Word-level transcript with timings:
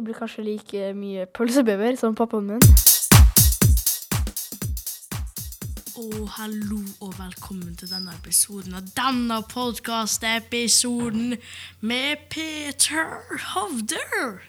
Jeg 0.00 0.04
blir 0.04 0.16
kanskje 0.16 0.42
like 0.44 0.92
mye 0.96 1.26
pølsebever 1.36 1.96
som 2.00 2.14
pappaen 2.16 2.46
min. 2.48 2.62
Og 6.00 6.30
hallo 6.38 6.78
og 7.04 7.10
velkommen 7.18 7.74
til 7.76 7.90
denne 7.90 8.14
episoden 8.16 8.78
av 8.78 8.86
denne 8.96 9.42
podkast-episoden 9.50 11.36
med 11.84 12.24
Peter 12.32 13.12
Hovder. 13.50 14.40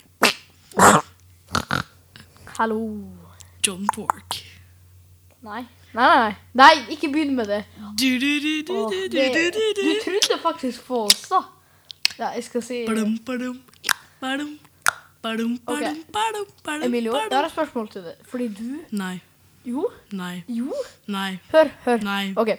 Hallo. 2.56 2.80
John 3.68 3.84
Pork. 3.92 4.40
Nei. 5.44 5.66
Nei, 5.92 6.08
nei, 6.08 6.18
nei. 6.24 6.34
Nei, 6.64 6.74
ikke 6.96 7.12
begynn 7.12 7.36
med 7.36 7.52
det. 7.52 7.64
Du, 8.00 8.08
du, 8.08 8.32
du, 8.40 8.52
du, 8.72 8.74
Åh, 8.86 8.90
du, 8.96 9.20
det 9.20 9.52
du. 9.52 9.86
trodde 10.08 10.42
faktisk 10.48 10.88
på 10.88 11.04
oss, 11.12 11.28
da. 11.28 11.44
Ja, 12.16 12.32
jeg 12.40 12.48
skal 12.48 12.64
si 12.64 12.86
Badum, 12.88 13.18
badum, 13.28 13.60
badum, 14.24 14.56
badum, 15.24 15.58
badum, 15.66 15.98
badum, 16.12 16.46
badum, 16.66 16.84
Emilio, 16.88 17.14
jeg 17.14 17.30
har 17.32 17.46
et 17.46 17.52
spørsmål 17.54 17.90
til 17.94 18.04
deg. 18.08 18.24
Fordi 18.32 18.48
du 18.58 18.80
Nei, 18.98 19.22
Jo. 19.66 19.88
nei, 20.12 20.44
Jo. 20.50 20.74
nei, 21.08 21.40
Hør, 21.52 21.70
hør. 21.86 22.04
nei. 22.04 22.34
OK. 22.38 22.56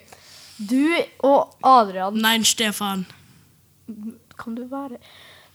Du 0.62 0.95
og 1.25 1.56
Adrian 1.65 2.15
Nei, 2.23 2.37
Stefan. 2.47 3.05
Kan 4.39 4.55
du 4.55 4.65
være 4.70 4.98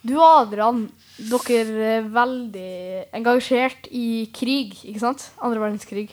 Du 0.06 0.18
og 0.20 0.48
Adrian, 0.48 0.90
dere 1.18 1.88
er 1.98 2.10
veldig 2.14 3.08
engasjert 3.18 3.88
i 3.92 4.30
krig, 4.34 4.76
ikke 4.86 5.00
sant? 5.00 5.30
Andre 5.42 5.60
verdenskrig. 5.60 6.12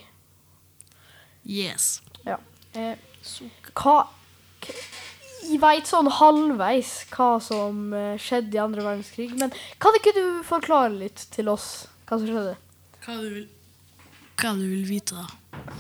Yes. 1.47 2.01
Ja. 2.24 2.38
Eh, 2.74 2.97
hva 3.74 4.07
Jeg 5.45 5.61
veit 5.61 5.89
sånn 5.89 6.09
halvveis 6.09 6.93
hva 7.12 7.34
som 7.43 7.93
eh, 7.97 8.15
skjedde 8.21 8.57
i 8.57 8.62
andre 8.62 8.85
verdenskrig, 8.85 9.33
men 9.41 9.52
kan 9.83 9.97
ikke 9.98 10.15
du 10.16 10.25
forklare 10.47 10.95
litt 10.97 11.27
til 11.35 11.51
oss 11.52 11.87
hva 12.09 12.19
som 12.19 12.29
skjedde? 12.29 12.55
Hva 13.05 13.16
du 13.21 13.27
vil, 13.29 13.49
hva 14.41 14.55
du 14.57 14.65
vil 14.65 14.87
vite, 14.88 15.21
da? 15.21 15.74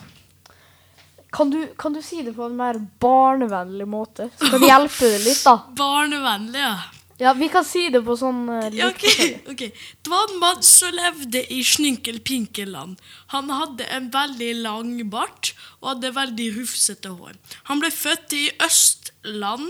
Kan 1.34 1.50
du, 1.50 1.64
kan 1.80 1.96
du 1.96 2.02
si 2.04 2.20
det 2.22 2.36
på 2.36 2.46
en 2.46 2.54
mer 2.54 2.78
barnevennlig 3.02 3.86
måte? 3.90 4.28
Så 4.38 4.52
kan 4.52 4.60
vi 4.62 4.68
hjelpe 4.70 5.08
deg 5.16 5.24
litt, 5.24 5.40
da. 5.42 5.56
Barnevennlig, 5.80 6.60
ja. 6.62 6.76
Ja, 7.20 7.32
vi 7.38 7.46
kan 7.48 7.64
si 7.66 7.86
det 7.94 8.00
på 8.02 8.16
sånn 8.18 8.42
uh, 8.50 8.68
Ja, 8.74 8.88
ok, 8.90 9.02
forskjellig. 9.04 9.42
ok. 9.52 9.62
Det 10.02 10.10
var 10.12 10.30
en 10.30 10.40
mann 10.42 10.62
som 10.66 10.94
levde 10.96 11.44
i 11.54 11.60
Snynkel-Pinkelland. 11.64 12.98
Han 13.34 13.52
hadde 13.54 13.86
en 13.94 14.08
veldig 14.14 14.50
lang 14.64 14.96
bart 15.12 15.52
og 15.80 15.92
hadde 15.92 16.14
veldig 16.16 16.48
rufsete 16.56 17.12
hår. 17.14 17.36
Han 17.70 17.82
ble 17.82 17.92
født 17.94 18.34
i 18.34 18.48
Østland, 18.66 19.68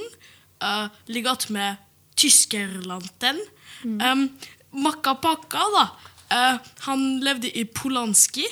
uh, 0.64 0.88
ligget 1.12 1.50
med 1.52 1.82
Tyskerlanten. 2.16 3.42
Um, 3.84 4.28
Makka 4.72 5.14
Pakka, 5.20 5.66
da. 5.74 5.84
Uh, 6.32 6.72
han 6.86 7.04
levde 7.24 7.50
i 7.52 7.66
Polanski. 7.68 8.46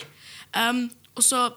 Um, 0.52 0.90
og 1.16 1.24
så 1.24 1.50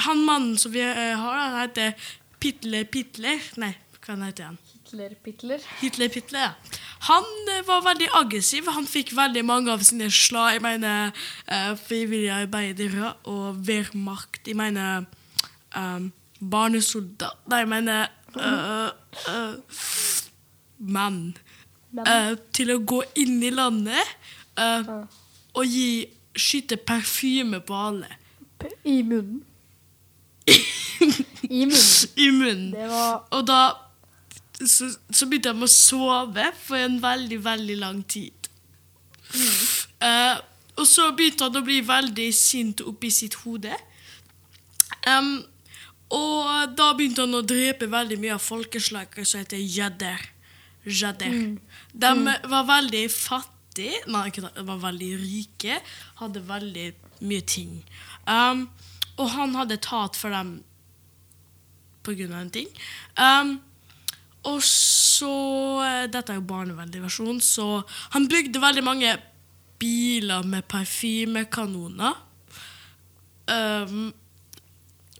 Han 0.00 0.22
mannen 0.24 0.54
som 0.56 0.72
vi 0.72 0.80
eh, 0.80 1.18
har, 1.18 1.34
han 1.36 1.56
heter 1.60 1.92
Pitler 2.40 2.86
Pitler. 2.88 3.42
Nei, 3.60 3.74
hva 4.00 4.14
heter 4.22 4.46
han? 4.46 4.56
Hitler, 4.90 5.14
Pitler. 5.22 5.58
Hitler 5.80 6.08
Pitler, 6.08 6.40
ja. 6.40 6.52
Han 7.06 7.24
eh, 7.48 7.60
var 7.66 7.84
veldig 7.84 8.08
aggressiv. 8.18 8.66
Han 8.74 8.86
fikk 8.90 9.12
veldig 9.16 9.44
mange 9.46 9.70
av 9.72 9.82
sine 9.86 10.08
slag. 10.10 10.56
Jeg 10.56 10.62
mener 10.64 11.12
uh, 11.46 11.76
frivillige 11.78 12.32
arbeidere 12.34 13.12
og 13.30 13.60
Wehrmacht. 13.68 14.40
Jeg 14.46 14.56
mener 14.58 15.04
um, 15.76 16.10
barnesoldat 16.40 17.38
Nei, 17.52 17.58
jeg 17.62 17.68
mener 17.70 18.08
uh, 18.34 18.90
uh, 19.30 19.86
menn. 20.78 21.20
Men- 21.92 22.06
Eh, 22.06 22.34
til 22.54 22.70
å 22.70 22.78
gå 22.86 23.00
inn 23.18 23.40
i 23.42 23.48
landet 23.50 24.12
eh, 24.62 24.90
og 25.58 25.64
gi 25.66 26.06
skyte 26.38 26.76
parfyme 26.86 27.58
på 27.66 27.74
alle. 27.74 28.06
I 28.86 29.00
munnen. 29.02 29.40
I 31.50 31.64
munnen. 31.66 32.12
I 32.14 32.28
munnen. 32.30 32.70
Det 32.76 32.86
var 32.92 33.24
Og 33.34 33.42
da 33.48 33.58
så, 34.66 34.90
så 35.10 35.26
begynte 35.28 35.52
jeg 35.52 35.58
med 35.60 35.68
å 35.68 35.72
sove 35.72 36.46
for 36.60 36.80
en 36.80 36.98
veldig, 37.02 37.38
veldig 37.44 37.76
lang 37.80 38.02
tid. 38.08 38.48
Uh, 40.00 40.36
og 40.80 40.86
så 40.88 41.10
begynte 41.16 41.46
han 41.46 41.60
å 41.60 41.64
bli 41.64 41.80
veldig 41.86 42.28
sint 42.36 42.82
oppi 42.84 43.10
sitt 43.14 43.38
hode. 43.44 43.72
Um, 45.06 45.40
og 46.10 46.74
da 46.76 46.90
begynte 46.96 47.24
han 47.26 47.38
å 47.38 47.44
drepe 47.46 47.88
veldig 47.90 48.18
mye 48.20 48.36
av 48.36 48.42
folkeslaget 48.42 49.28
som 49.28 49.42
heter 49.42 49.60
jøder. 49.60 50.24
Jøder. 50.84 51.36
De 51.92 52.12
var 52.50 52.64
veldig 52.68 53.04
fattige, 53.12 54.00
nei, 54.10 54.26
de 54.34 54.64
var 54.66 54.80
veldig 54.82 55.10
rike, 55.20 55.76
hadde 56.22 56.42
veldig 56.48 56.88
mye 57.28 57.46
ting. 57.46 57.76
Um, 58.26 58.66
og 59.20 59.28
han 59.36 59.54
hadde 59.58 59.78
tatt 59.84 60.16
for 60.18 60.32
dem 60.34 60.58
på 62.02 62.16
grunn 62.16 62.32
av 62.32 62.46
en 62.46 62.54
ting. 62.54 62.70
Um, 63.20 63.58
og 64.48 64.62
så 64.64 65.34
eh, 65.84 66.06
Dette 66.12 66.32
er 66.32 66.38
jo 66.38 66.46
barnevennlig 66.48 67.02
versjon, 67.02 67.40
så 67.44 67.82
han 68.14 68.28
bygde 68.30 68.62
veldig 68.62 68.84
mange 68.86 69.12
biler 69.80 70.46
med 70.48 70.64
parfymekanoner. 70.68 72.16
Um, 73.50 74.12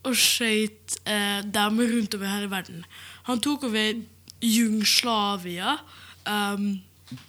og 0.06 0.16
skøyt 0.16 0.96
eh, 1.04 1.40
dem 1.44 1.80
rundt 1.80 2.14
over 2.16 2.30
hele 2.30 2.50
verden. 2.52 2.84
Han 3.28 3.40
tok 3.44 3.66
over 3.68 4.00
Jugoslavia, 4.40 5.76
um, 6.24 6.80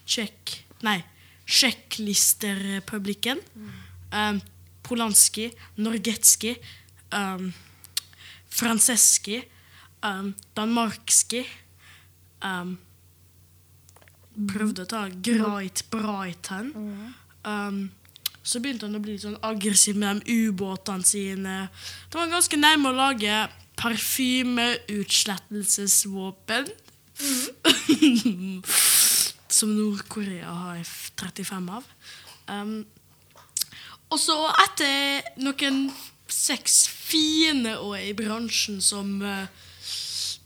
Tsjekk 0.08 0.62
Nei, 0.86 1.02
Tsjekklisterrepublikken. 1.46 3.42
Um, 4.12 4.42
Polanski, 4.82 5.52
Norgetski, 5.78 6.56
um, 7.14 7.52
Franceski, 8.50 9.44
um, 10.04 10.34
Danmarkski 10.58 11.44
um, 12.46 12.78
Prøvde 14.32 14.86
å 14.86 14.90
ta 14.90 15.10
Greit 15.12 15.84
Breiten. 15.92 16.72
Um, 17.44 17.92
så 18.42 18.60
begynte 18.64 18.86
han 18.88 18.96
å 18.98 19.04
bli 19.04 19.20
sånn 19.22 19.44
aggressiv 19.46 19.96
med 20.00 20.24
de 20.24 20.32
ubåtene 20.48 21.04
sine. 21.06 21.70
Det 22.10 22.18
var 22.18 22.32
ganske 22.32 22.58
nærme 22.58 22.90
å 22.90 22.96
lage 22.96 23.50
parfymeutslettelsesvåpen. 23.82 26.66
Som 29.58 29.70
Nord-Korea 29.76 30.48
har 30.48 30.78
F-35 30.82 31.70
av. 31.76 31.84
Um, 32.48 32.86
og 34.12 34.20
så 34.20 34.36
etter 34.66 35.22
noen 35.40 35.92
seks 36.32 36.88
fine 36.90 37.78
år 37.80 38.00
i 38.10 38.14
bransjen 38.16 38.82
som 38.84 39.22
eh, 39.24 39.48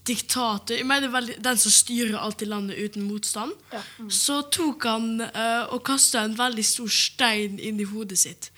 diktator 0.06 1.10
veldig, 1.12 1.38
Den 1.44 1.58
som 1.58 1.72
styrer 1.72 2.18
alt 2.20 2.42
i 2.42 2.46
landet 2.46 2.78
uten 2.78 3.08
motstand. 3.08 3.54
Ja. 3.72 3.82
Så 4.10 4.42
tok 4.54 4.86
han 4.86 5.22
uh, 5.22 5.74
og 5.74 5.84
kasta 5.88 6.26
en 6.26 6.36
veldig 6.38 6.66
stor 6.66 6.92
stein 6.92 7.60
inn 7.60 7.80
i 7.82 7.88
hodet 7.90 8.20
sitt. 8.22 8.52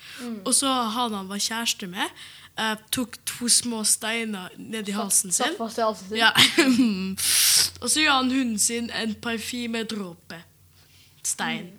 Og 0.44 0.52
så 0.54 0.68
han 0.68 1.16
han 1.16 1.30
var 1.30 1.40
kjæreste 1.42 1.88
med, 1.90 2.20
uh, 2.60 2.76
tok 2.94 3.18
to 3.28 3.48
små 3.48 3.84
steiner 3.84 4.52
ned 4.56 4.88
i 4.88 4.96
halsen 4.96 5.32
sin. 5.32 5.54
satt 5.54 5.58
fast 5.58 5.78
i 5.78 5.86
halsen 5.86 6.08
sin. 6.08 6.18
Ja. 6.20 6.32
og 7.82 7.90
så 7.90 8.04
gjør 8.04 8.20
han 8.20 8.32
hunden 8.32 8.58
sin 8.62 8.90
en 8.90 9.14
parfymedråpe. 9.14 10.42
Stein. 11.24 11.72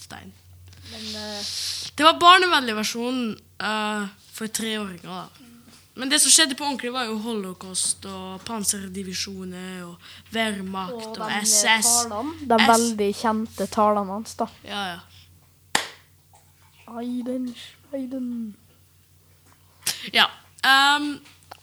Stein. 0.00 0.32
Men 0.92 1.14
uh... 1.16 1.52
Det 1.92 2.04
var 2.04 2.16
barnevennlig 2.20 2.74
versjonen 2.76 3.34
for 4.32 4.48
treåringer. 4.48 5.08
da. 5.08 5.41
Men 5.94 6.08
det 6.08 6.18
som 6.22 6.32
skjedde 6.32 6.56
på 6.56 6.64
ordentlig, 6.64 6.92
var 6.94 7.04
jo 7.04 7.18
holocaust 7.20 8.06
og 8.08 8.40
panserdivisjoner 8.48 9.82
og 9.84 9.98
Wehrmacht 10.32 10.94
og 11.10 11.18
og, 11.20 11.34
SS. 11.44 11.90
talene, 12.08 12.48
de 12.48 12.58
S- 12.64 12.68
veldig 12.70 13.08
kjente 13.18 13.66
talene 13.74 14.14
hans, 14.16 14.34
da. 14.40 14.46
Ja, 14.64 14.84
ja. 14.94 15.00
Aiden, 16.92 17.54
Aiden. 17.92 18.30
ja. 20.12 20.26
Um, 20.64 21.14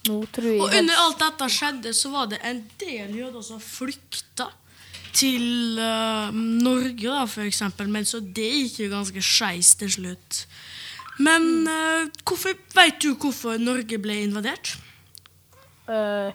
Nå 0.07 0.21
tror 0.33 0.47
jeg 0.47 0.61
og 0.63 0.73
under 0.79 1.01
alt 1.03 1.19
dette 1.21 1.49
skjedde, 1.53 1.91
så 1.93 2.09
var 2.13 2.29
det 2.31 2.39
en 2.47 2.61
del 2.79 3.13
jøder 3.19 3.43
som 3.45 3.59
flykta 3.61 4.47
til 5.13 5.77
uh, 5.81 6.29
Norge, 6.33 7.03
da, 7.09 7.25
for 7.29 7.43
eksempel. 7.49 7.89
Men 7.91 8.05
så 8.07 8.21
det 8.23 8.47
gikk 8.47 8.79
jo 8.85 8.89
ganske 8.93 9.21
skeis 9.25 9.73
til 9.79 9.91
slutt. 9.91 10.43
Men 11.19 11.67
uh, 11.67 12.07
hvorfor, 12.23 12.55
vet 12.75 13.01
du 13.03 13.11
hvorfor 13.13 13.59
Norge 13.59 13.99
ble 13.99 14.21
invadert? 14.23 14.77
Uh, 15.89 16.31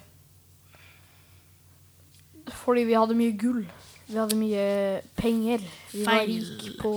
fordi 2.65 2.85
vi 2.89 2.99
hadde 2.99 3.17
mye 3.17 3.33
gull. 3.39 3.65
Vi 4.05 4.19
hadde 4.19 4.37
mye 4.37 4.67
penger. 5.17 5.65
Vi 5.93 6.05
var 6.05 6.21
Feil. 6.21 6.37
rike 6.45 6.75
på 6.83 6.93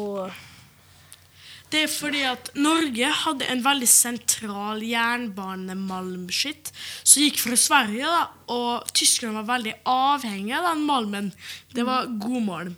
Det 1.71 1.83
er 1.83 1.91
fordi 1.91 2.23
at 2.27 2.51
Norge 2.55 3.11
hadde 3.23 3.47
en 3.51 3.63
veldig 3.63 3.87
sentral 3.91 4.83
jernbanemalmskitt 4.87 6.71
som 7.03 7.23
gikk 7.23 7.41
fra 7.43 7.57
Sverige, 7.59 8.07
da, 8.07 8.21
og 8.55 8.87
tyskerne 8.95 9.41
var 9.41 9.49
veldig 9.55 9.73
avhengig 9.91 10.55
av 10.55 10.69
den 10.71 10.85
malmen. 10.87 11.31
Det 11.75 11.87
var 11.87 12.11
god 12.19 12.43
malm. 12.47 12.75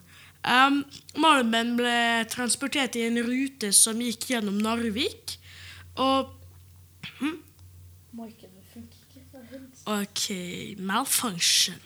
Um, 0.49 0.79
Malmen 1.21 1.75
ble 1.77 2.25
transportert 2.31 2.95
i 2.97 3.03
en 3.05 3.19
rute 3.25 3.69
som 3.75 3.99
gikk 4.01 4.31
gjennom 4.31 4.57
Narvik. 4.63 5.35
Og 6.01 6.31
helt- 7.19 7.45
OK, 9.85 10.75
malfunction. 10.79 11.79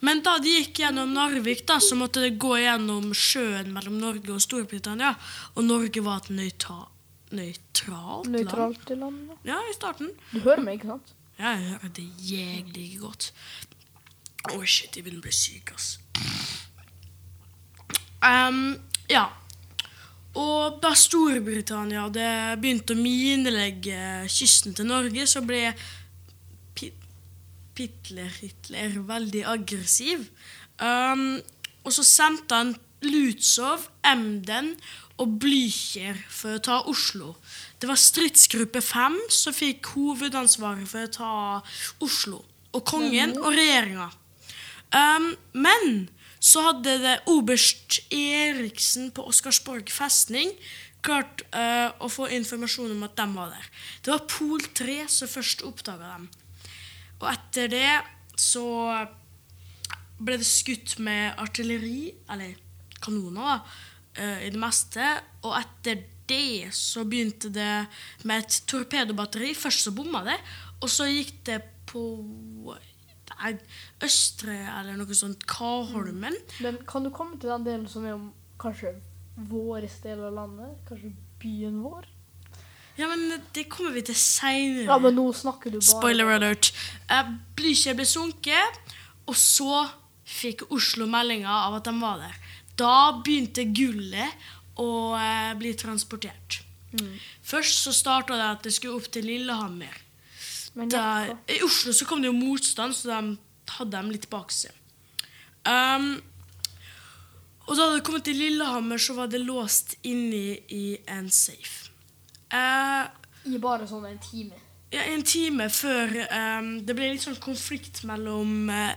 Men 0.00 0.20
da 0.22 0.38
de 0.38 0.50
gikk 0.60 0.78
gjennom 0.82 1.12
Narvik, 1.14 1.64
da, 1.66 1.78
så 1.80 1.96
måtte 1.96 2.20
det 2.24 2.38
gå 2.38 2.54
gjennom 2.60 3.10
sjøen 3.16 3.72
mellom 3.72 3.98
Norge 4.00 4.30
og 4.34 4.40
Storbritannia. 4.42 5.14
Og 5.56 5.64
Norge 5.64 6.02
var 6.04 6.22
et 6.22 6.30
nøyta 6.34 6.76
nøytralt 7.34 7.88
land. 7.88 8.30
Nøytralt 8.34 8.90
i 8.90 8.98
landet. 9.00 9.38
Ja, 9.48 9.58
i 9.70 9.74
starten. 9.74 10.10
Du 10.32 10.40
hører 10.44 10.62
meg, 10.62 10.78
ikke 10.78 10.92
sant? 10.94 11.14
Ja, 11.38 11.54
jeg 11.56 11.70
hører 11.72 11.94
det 11.96 12.06
jævlig 12.30 12.88
godt. 13.00 13.32
Å, 14.52 14.60
shit, 14.68 14.94
jeg 14.94 15.04
begynner 15.06 15.22
å 15.22 15.26
bli 15.26 15.32
syk, 15.34 15.72
ass. 15.74 15.98
Ehm, 18.24 18.76
ja. 19.10 19.26
Og 20.34 20.80
da 20.82 20.90
Storbritannia 20.98 22.08
hadde 22.08 22.28
begynt 22.62 22.90
å 22.90 22.96
minelegge 22.98 24.24
kysten 24.32 24.74
til 24.74 24.88
Norge, 24.88 25.26
så 25.30 25.44
ble 25.46 25.68
Pit- 26.74 27.04
Hitler, 27.78 28.30
Hitler 28.40 28.98
veldig 29.06 29.44
aggressiv. 29.50 30.26
Um, 30.78 31.38
og 31.84 31.94
så 31.94 32.02
sendte 32.06 32.58
han 32.58 32.74
Lutzow, 33.04 33.82
Emden 34.06 34.72
og 35.20 35.36
Blücher 35.42 36.18
for 36.32 36.56
å 36.56 36.62
ta 36.64 36.80
Oslo. 36.90 37.34
Det 37.78 37.90
var 37.90 38.00
stridsgruppe 38.00 38.82
5 38.82 39.18
som 39.30 39.54
fikk 39.54 39.92
hovedansvaret 39.94 40.88
for 40.90 41.06
å 41.06 41.14
ta 41.18 41.32
Oslo. 42.02 42.40
Og 42.74 42.82
kongen 42.88 43.36
og 43.38 43.52
regjeringa. 43.54 44.08
Um, 44.94 45.28
men 45.54 46.08
så 46.44 46.60
hadde 46.66 46.98
det 47.00 47.14
oberst 47.32 48.02
Eriksen 48.12 49.08
på 49.16 49.24
Oscarsborg 49.30 49.88
festning 49.92 50.52
klart 51.04 51.44
uh, 51.52 51.92
å 52.00 52.08
få 52.12 52.28
informasjon 52.32 52.94
om 52.94 53.04
at 53.06 53.16
de 53.18 53.26
var 53.34 53.52
der. 53.52 53.68
Det 54.04 54.12
var 54.12 54.24
Pol 54.30 54.64
3 54.76 54.96
som 55.12 55.30
først 55.30 55.64
oppdaga 55.68 56.14
dem. 56.14 56.28
Og 57.20 57.26
etter 57.30 57.68
det 57.72 57.90
så 58.40 58.64
ble 60.24 60.38
det 60.40 60.48
skutt 60.48 60.96
med 61.04 61.36
artilleri, 61.40 62.08
eller 62.32 62.56
kanoner, 63.04 63.50
da, 63.50 63.58
uh, 64.20 64.40
i 64.46 64.50
det 64.52 64.60
meste. 64.60 65.12
Og 65.44 65.52
etter 65.60 66.06
det 66.28 66.72
så 66.76 67.04
begynte 67.08 67.52
det 67.52 67.84
med 68.24 68.44
et 68.44 68.60
torpedobatteri. 68.68 69.52
Først 69.56 69.84
så 69.84 69.92
bomma 69.96 70.24
det, 70.28 70.38
og 70.80 70.92
så 70.92 71.08
gikk 71.10 71.36
det 71.48 71.60
på 71.90 72.04
Østre 74.04 74.56
eller 74.78 74.98
noe 74.98 75.16
sånt, 75.16 75.46
Kaholmen. 75.50 76.36
Men 76.64 76.80
kan 76.88 77.06
du 77.06 77.12
komme 77.14 77.38
til 77.40 77.52
den 77.52 77.66
delen 77.66 77.86
som 77.90 78.06
er 78.06 78.16
om 78.16 78.30
kanskje 78.60 78.94
vår 79.50 79.88
del 80.02 80.24
av 80.28 80.36
landet? 80.36 80.76
Kanskje 80.88 81.14
byen 81.42 81.80
vår? 81.84 82.06
Ja, 82.96 83.08
men 83.10 83.42
det 83.52 83.66
kommer 83.72 83.96
vi 83.96 84.04
til 84.06 84.16
seinere. 84.18 84.86
Ja, 84.86 84.98
men 85.02 85.16
nå 85.18 85.26
snakker 85.34 85.72
du 85.72 85.80
bare 85.80 85.88
Spoiler 85.88 86.30
alert. 86.36 86.70
Uh, 87.10 87.34
Blücher 87.58 87.96
ble 87.98 88.06
sunket, 88.06 88.78
og 89.26 89.34
så 89.38 89.82
fikk 90.24 90.68
Oslo 90.72 91.08
meldinga 91.10 91.50
av 91.66 91.80
at 91.80 91.88
de 91.88 91.94
var 91.98 92.22
der. 92.22 92.36
Da 92.78 92.94
begynte 93.24 93.66
gullet 93.70 94.46
å 94.80 95.14
eh, 95.14 95.52
bli 95.58 95.70
transportert. 95.78 96.62
Mm. 96.94 97.12
Først 97.46 97.84
så 97.84 97.92
starta 97.94 98.38
det 98.38 98.48
at 98.48 98.64
det 98.66 98.72
skulle 98.74 98.98
opp 98.98 99.06
til 99.14 99.28
Lillehammer. 99.28 100.00
Der, 100.74 101.36
I 101.48 101.60
Oslo 101.62 101.92
så 101.94 102.06
kom 102.06 102.22
det 102.22 102.32
jo 102.32 102.36
motstand, 102.36 102.96
så 102.96 103.10
de 103.12 103.36
hadde 103.76 103.94
dem 103.94 104.10
litt 104.10 104.26
bak 104.30 104.50
seg. 104.52 104.74
Um, 105.64 106.16
og 107.64 107.78
da 107.78 107.86
det 107.94 108.02
kommet 108.04 108.26
til 108.26 108.36
Lillehammer, 108.36 108.98
så 109.00 109.14
var 109.16 109.30
det 109.32 109.40
låst 109.40 109.94
inni 110.04 110.58
i 110.74 110.98
en 111.08 111.30
safe. 111.32 111.92
Uh, 112.52 113.06
I 113.48 113.60
bare 113.62 113.86
sånn 113.88 114.04
en 114.08 114.18
time. 114.22 114.58
ja, 114.92 115.06
en 115.10 115.22
time 115.26 115.68
før 115.72 116.12
um, 116.28 116.74
det 116.86 116.94
ble 116.94 117.14
litt 117.14 117.24
sånn 117.24 117.38
konflikt 117.42 118.02
mellom 118.06 118.68
uh, 118.70 118.92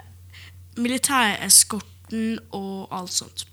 militæreskorten 0.78 2.42
og 2.58 2.90
alt 2.94 3.14
sånt. 3.16 3.46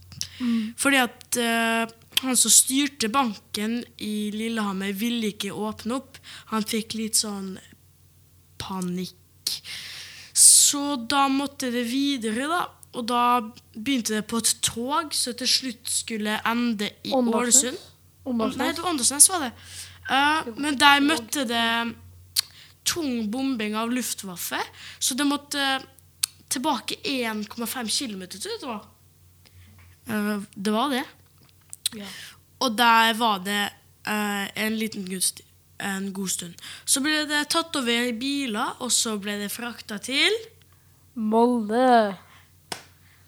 Fordi 0.81 0.99
at 0.99 1.39
uh, 1.39 1.85
han 2.25 2.37
som 2.39 2.53
styrte 2.53 3.09
banken 3.13 3.79
i 4.03 4.31
Lillehammer, 4.35 4.93
ville 4.97 5.31
ikke 5.31 5.55
åpne 5.55 6.01
opp. 6.01 6.19
Han 6.51 6.67
fikk 6.67 6.97
litt 6.99 7.21
sånn 7.21 7.55
panikk. 8.65 9.53
Så 10.35 10.97
da 11.11 11.29
måtte 11.31 11.71
det 11.71 11.85
videre, 11.87 12.49
da. 12.51 12.63
Og 12.95 13.07
da 13.11 13.23
begynte 13.75 14.17
det 14.17 14.27
på 14.31 14.39
et 14.43 14.53
tog 14.63 15.15
som 15.15 15.35
til 15.39 15.51
slutt 15.51 15.91
skulle 15.91 16.39
ende 16.47 16.91
i 17.05 17.13
Ålesund. 17.15 17.79
Nei, 18.25 18.71
det 18.73 18.81
var 18.81 18.91
Åndalsnes, 18.93 19.29
var 19.29 19.45
det. 19.45 19.51
Uh, 20.05 20.55
men 20.61 20.79
der 20.81 21.03
møtte 21.05 21.45
det 21.49 21.65
tung 22.85 23.31
bombing 23.33 23.77
av 23.77 23.93
Luftwaffe, 23.93 24.61
så 25.01 25.17
det 25.17 25.27
måtte 25.29 25.81
tilbake 26.53 27.01
1,5 27.01 27.89
km, 27.89 28.27
tror 28.37 28.53
jeg 28.53 28.61
det 28.63 28.69
var. 28.69 28.85
Uh, 30.09 30.45
det 30.55 30.75
var 30.75 30.93
det. 30.93 31.05
Ja. 31.97 32.11
Og 32.65 32.79
der 32.79 33.15
var 33.19 33.43
det 33.45 33.63
uh, 34.09 34.47
en 34.65 34.79
liten 34.79 35.09
gudst, 35.09 35.43
en 35.79 36.13
god 36.13 36.31
stund. 36.31 36.55
Så 36.85 37.01
ble 37.05 37.25
det 37.29 37.45
tatt 37.53 37.75
over 37.77 38.09
i 38.11 38.13
biler, 38.17 38.77
og 38.81 38.93
så 38.95 39.17
ble 39.19 39.39
det 39.43 39.51
frakta 39.53 39.99
til 39.99 40.33
Molde. 41.15 42.17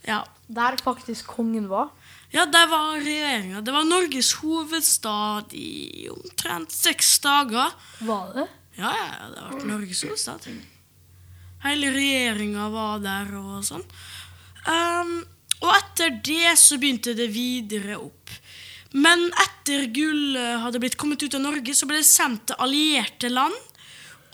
Ja, 0.06 0.24
Der 0.48 0.76
faktisk 0.78 1.26
kongen 1.26 1.68
var. 1.68 1.90
ja 2.32 2.44
der 2.46 2.66
var 2.70 2.98
regjeringa. 3.02 3.60
Det 3.60 3.72
var 3.72 3.84
Norges 3.84 4.32
hovedstad 4.42 5.52
i 5.54 6.08
omtrent 6.10 6.70
seks 6.72 7.18
dager. 7.18 7.72
Var 8.00 8.32
det? 8.34 8.46
Ja, 8.78 8.92
ja, 8.92 9.28
det 9.34 9.42
var 9.42 9.64
Norges 9.66 10.02
hovedstad. 10.02 10.46
Hele 11.64 11.90
regjeringa 11.90 12.68
var 12.70 12.98
der 13.02 13.32
og 13.38 13.64
sånn. 13.64 13.82
Um, 14.66 15.24
og 15.62 15.72
etter 15.72 16.18
det 16.22 16.54
så 16.58 16.76
begynte 16.78 17.14
det 17.16 17.30
videre 17.32 17.96
opp. 17.98 18.30
Men 18.94 19.26
etter 19.42 19.86
gullet 19.92 20.60
hadde 20.62 20.78
blitt 20.80 20.96
kommet 20.96 21.22
ut 21.22 21.34
av 21.34 21.40
Norge, 21.42 21.74
så 21.74 21.86
ble 21.90 21.96
det 22.00 22.06
sendt 22.08 22.46
til 22.50 22.56
allierte 22.62 23.30
land. 23.32 23.54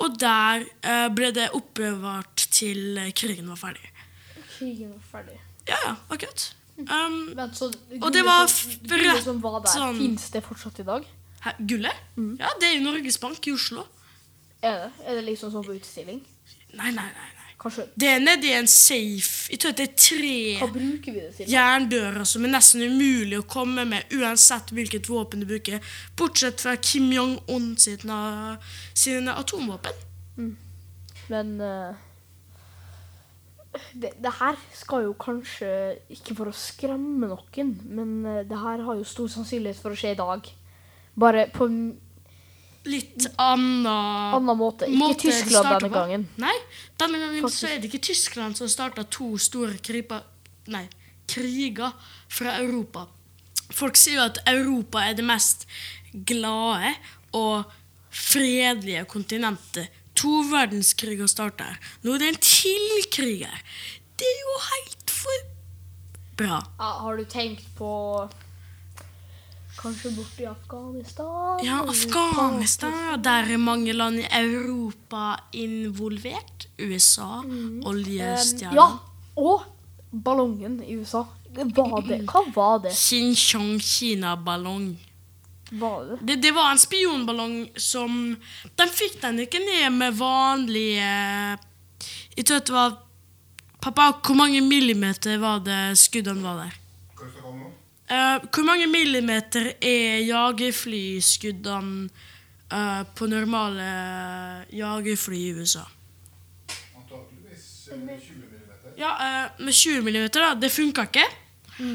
Og 0.02 0.16
der 0.19 0.64
eh, 0.82 1.08
ble 1.14 1.31
det 1.37 1.50
oppbevart 1.56 2.46
til 2.52 2.99
eh, 2.99 3.10
krigen 3.16 3.49
var 3.52 3.56
ferdig. 3.60 3.88
Krigen 4.58 4.93
var 4.93 5.04
ferdig. 5.12 5.38
Ja, 5.69 5.76
ja, 5.87 5.94
akkurat. 6.10 6.49
Um, 6.82 7.34
Men 7.37 7.52
så, 7.54 7.69
Og 8.00 8.08
det 8.12 8.22
var 8.26 8.46
rett 8.49 8.82
gullet 8.88 9.22
som 9.25 9.40
var 9.44 9.60
der, 9.60 9.70
sånn- 9.70 9.99
Fins 10.00 10.31
det 10.34 10.43
fortsatt 10.44 10.81
i 10.81 10.87
dag? 10.88 11.04
Hæ, 11.44 11.52
gullet? 11.69 12.00
Ja, 12.40 12.50
det 12.59 12.68
er 12.71 12.75
jo 12.78 12.85
Norges 12.87 13.18
Bank 13.23 13.47
i 13.47 13.52
Oslo. 13.54 13.85
Er 14.62 14.78
det? 14.87 14.90
Er 15.06 15.14
det 15.21 15.25
liksom 15.28 15.52
sånn 15.52 15.64
på 15.66 15.75
utstilling? 15.76 16.23
Nei, 16.73 16.90
nei, 16.97 17.04
nei. 17.12 17.28
Kanskje. 17.62 17.85
Det 17.95 18.09
er 18.11 18.19
nedi 18.19 18.50
en 18.57 18.66
safe. 18.66 19.47
Jeg 19.52 19.61
tror 19.62 19.75
det 19.78 19.85
er 19.85 19.92
tre 19.95 20.37
Hva 20.59 20.69
bruker 20.75 21.14
vi 21.14 21.21
det 21.21 21.33
til? 21.37 21.50
jerndører 21.52 22.25
som 22.26 22.47
er 22.47 22.54
nesten 22.57 22.83
umulig 22.83 23.38
å 23.38 23.47
komme 23.47 23.85
med 23.87 24.14
uansett 24.19 24.73
hvilket 24.75 25.11
våpen 25.11 25.45
du 25.45 25.47
bruker, 25.47 25.78
bortsett 26.19 26.62
fra 26.64 26.75
Kim 26.83 27.12
Jong-un 27.14 27.76
sine, 27.78 28.19
sine 28.99 29.37
atomvåpen. 29.38 30.09
Men 31.31 31.52
uh, 31.62 31.95
det, 33.95 34.11
det 34.19 34.33
her 34.40 34.59
skal 34.75 35.07
jo 35.07 35.14
kanskje 35.14 35.71
ikke 36.12 36.37
for 36.40 36.50
å 36.50 36.57
skremme 36.57 37.31
noen, 37.31 37.76
men 37.87 38.16
eh, 38.26 38.42
det 38.49 38.59
her 38.59 38.83
har 38.85 38.99
jo 38.99 39.07
stor 39.07 39.31
sannsynlighet 39.33 39.81
for 39.81 39.95
å 39.95 39.99
skje 39.99 40.12
i 40.16 40.19
dag. 40.19 40.50
Bare 41.14 41.47
på 41.54 41.69
Litt 42.85 43.29
annen 43.39 43.87
annen 43.87 44.59
måte. 44.59 44.89
Ikke 44.89 44.99
måte 44.99 45.29
Tyskland 45.29 45.69
denne 45.69 45.89
på. 45.89 45.95
gangen. 45.95 46.27
Nei, 46.43 46.55
denne 46.99 47.21
gangen 47.23 47.45
Faktisk. 47.47 47.61
så 47.61 47.71
er 47.71 47.79
det 47.79 47.91
ikke 47.91 48.03
Tyskland 48.09 48.59
som 48.59 48.71
starta 48.71 49.05
to 49.07 49.37
store 49.39 49.79
kriper... 49.85 50.25
nei, 50.73 50.89
kriger 51.31 51.95
fra 52.33 52.57
Europa. 52.59 53.07
Folk 53.73 53.97
sier 53.97 54.19
jo 54.19 54.27
at 54.27 54.43
Europa 54.51 55.05
er 55.07 55.15
det 55.19 55.25
mest 55.27 55.67
glade 56.29 56.93
og 57.39 57.71
fredelige 58.12 59.07
kontinentet. 59.09 59.89
To 60.19 60.43
verdenskriger 60.51 61.31
starta 61.31 61.71
her. 61.71 61.79
Nå 62.05 62.17
er 62.17 62.23
det 62.23 62.33
en 62.33 62.43
til 62.45 63.07
krig 63.15 63.47
her. 63.47 63.62
Det 64.19 64.29
er 64.29 64.43
jo 64.43 64.59
helt 64.67 65.15
for 65.23 65.47
bra. 66.37 66.59
Ja, 66.79 66.91
har 67.07 67.17
du 67.17 67.25
tenkt 67.25 67.65
på 67.79 67.93
Kanskje 69.83 70.11
borti 70.15 70.47
Afghanistan? 70.47 71.59
Ja, 71.65 71.81
Afghanistan. 71.89 72.93
Der 73.23 73.51
er 73.51 73.59
mange 73.59 73.93
land 73.93 74.21
i 74.21 74.27
Europa 74.31 75.37
involvert. 75.53 76.69
USA, 76.79 77.43
Pakistan? 77.43 77.83
oljestjerner. 77.87 78.77
Ja, 78.77 78.87
og 79.37 79.65
ballongen 80.12 80.83
i 80.87 80.97
USA. 80.97 81.25
Var 81.53 81.65
det, 82.07 82.21
hva 82.31 82.45
var 82.55 82.79
det? 82.85 82.93
Xinjiang 82.97 83.81
Kina-ballong. 83.81 84.95
Det? 85.73 86.19
Det, 86.21 86.37
det 86.43 86.53
var 86.55 86.71
en 86.71 86.79
spionballong 86.79 87.55
som 87.81 88.37
De 88.77 88.87
fikk 88.93 89.23
den 89.23 89.39
ikke 89.47 89.61
ned 89.62 89.95
med 89.97 90.19
vanlige 90.19 91.07
Jeg 92.37 92.45
tror 92.45 92.61
det 92.61 92.75
var 92.77 92.99
Pappa, 93.83 94.11
hvor 94.21 94.37
mange 94.37 94.61
millimeter 94.61 95.41
var 95.43 95.65
det 95.65 95.97
skuddene 95.99 96.45
var 96.45 96.61
der? 96.61 96.77
Eh, 98.12 98.38
hvor 98.52 98.64
mange 98.69 98.87
millimeter 98.87 99.73
er 99.81 100.19
jagerflyskuddene 100.28 102.09
uh, 102.73 103.02
på 103.16 103.26
normale 103.26 103.87
jagerfly 104.73 105.38
i 105.38 105.52
USA? 105.57 105.87
Antakeligvis 106.99 107.88
eh, 107.88 107.97
20 107.97 108.04
millimeter. 108.04 108.92
Ja, 108.99 109.12
uh, 109.16 109.64
med 109.64 109.73
20 109.73 110.02
millimeter, 110.02 110.45
da. 110.45 110.54
Det 110.61 110.73
funka 110.73 111.09
ikke. 111.09 111.28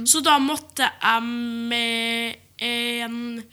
Så 0.05 0.19
da 0.25 0.37
måtte 0.41 0.83
jeg 0.83 1.23
med 1.23 2.33
en 2.65 3.43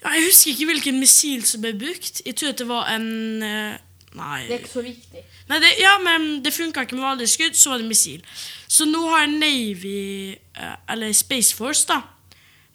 ja, 0.00 0.08
Jeg 0.08 0.24
husker 0.26 0.50
ikke 0.50 0.68
hvilken 0.70 0.98
missil 1.00 1.44
som 1.46 1.60
ble 1.62 1.74
brukt. 1.78 2.22
Jeg 2.26 2.36
tror 2.36 2.54
at 2.54 2.58
det 2.58 2.68
var 2.68 2.88
en 2.94 3.42
eh, 3.44 3.76
Nei. 4.16 4.40
Det 4.48 4.54
er 4.56 4.62
ikke 4.64 4.72
så 4.72 4.82
viktig. 4.82 5.20
Nei, 5.50 5.58
det, 5.58 5.72
ja, 5.82 5.96
men 5.98 6.44
det 6.44 6.54
funka 6.54 6.84
ikke 6.86 6.94
med 6.94 7.08
vanlige 7.08 7.32
skudd, 7.32 7.56
så 7.58 7.72
var 7.72 7.82
det 7.82 7.88
missil. 7.90 8.22
Så 8.70 8.86
nå 8.86 9.02
har 9.10 9.26
Navy, 9.26 10.30
eh, 10.54 10.76
eller 10.94 11.10
Space 11.16 11.56
Force, 11.56 11.82
da, 11.90 11.98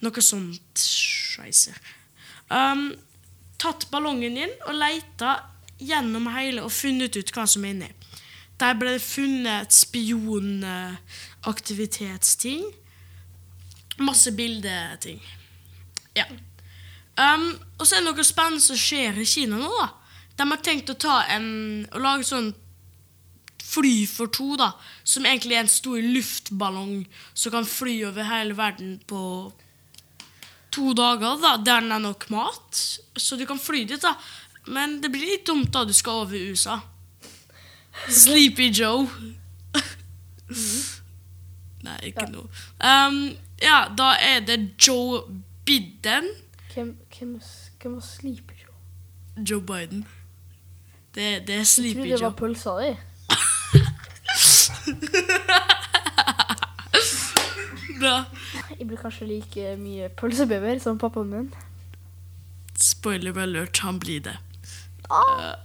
noe 0.04 0.22
sånt 0.22 0.76
Scheisse. 0.76 1.72
Um, 2.52 2.92
tatt 3.62 3.88
ballongen 3.94 4.38
inn 4.38 4.56
og 4.68 4.74
leita 4.76 5.44
gjennom 5.80 6.28
hele 6.36 6.62
og 6.66 6.72
funnet 6.74 7.16
ut 7.16 7.32
hva 7.36 7.46
som 7.48 7.66
er 7.66 7.70
inni. 7.78 7.92
Der 8.60 8.74
ble 8.80 8.92
det 8.96 9.04
funnet 9.04 9.74
spionaktivitetsting. 9.76 12.64
Masse 14.04 14.32
bildeting. 14.36 15.20
Ja. 16.16 16.26
Um, 17.16 17.60
og 17.80 17.88
så 17.88 17.96
er 17.96 18.00
det 18.04 18.10
noe 18.10 18.24
spennende 18.28 18.64
som 18.64 18.78
skjer 18.80 19.14
i 19.20 19.26
Kina 19.28 19.56
nå, 19.60 19.72
da. 19.80 19.88
De 20.36 20.44
har 20.52 20.62
tenkt 20.64 20.90
å 20.92 21.00
ta 21.00 21.24
en 21.32 21.88
å 21.96 21.98
lage 22.04 22.24
sånn 22.28 22.56
fly 23.76 24.06
for 24.08 24.28
to, 24.32 24.56
da. 24.60 24.72
Som 25.04 25.26
egentlig 25.26 25.56
er 25.58 25.66
en 25.66 25.72
stor 25.72 26.02
luftballong 26.02 27.06
som 27.34 27.52
kan 27.52 27.66
fly 27.68 27.98
over 28.08 28.24
hele 28.30 28.56
verden 28.58 28.98
på 29.08 29.22
to 30.72 30.94
dager. 30.94 31.38
da, 31.42 31.58
Der 31.58 31.80
den 31.82 31.92
er 31.92 32.00
nok 32.00 32.30
mat. 32.30 33.00
Så 33.18 33.38
du 33.38 33.46
kan 33.46 33.60
fly 33.60 33.84
dit, 33.86 34.02
da. 34.02 34.16
Men 34.68 35.00
det 35.02 35.12
blir 35.14 35.28
litt 35.36 35.46
dumt 35.48 35.72
da 35.74 35.84
du 35.86 35.94
skal 35.94 36.26
over 36.26 36.38
USA. 36.52 36.80
Sleepy 38.10 38.72
Joe. 38.74 39.06
Nei, 41.86 41.98
ikke 42.10 42.26
noe. 42.34 42.50
Um, 42.82 43.20
ja, 43.62 43.86
da 43.98 44.16
er 44.20 44.42
det 44.46 44.60
Joe 44.82 45.22
Biden. 45.66 46.28
Hvem, 46.74 46.96
hvem, 47.14 47.36
hvem 47.82 47.96
var 47.96 48.02
Sleepy 48.04 48.58
Joe? 48.64 48.74
Joe 49.46 49.62
Biden. 49.62 50.06
Det, 51.16 51.48
det 51.48 51.56
er 51.56 51.62
Jeg 51.64 51.68
trodde 51.96 52.10
det 52.10 52.12
var 52.12 52.26
Joe. 52.28 52.34
pølsa 52.42 52.74
di. 52.82 52.90
Bra. 58.00 58.16
Jeg 58.76 58.88
blir 58.90 59.00
kanskje 59.00 59.26
like 59.30 59.76
mye 59.80 60.10
pølsebever 60.20 60.80
som 60.84 60.98
pappaen 61.02 61.30
min. 61.32 61.46
Spoiler 62.76 63.38
alert, 63.40 63.78
han 63.86 64.00
blir 64.04 64.20
det. 64.26 64.36
Ah, 65.10 65.56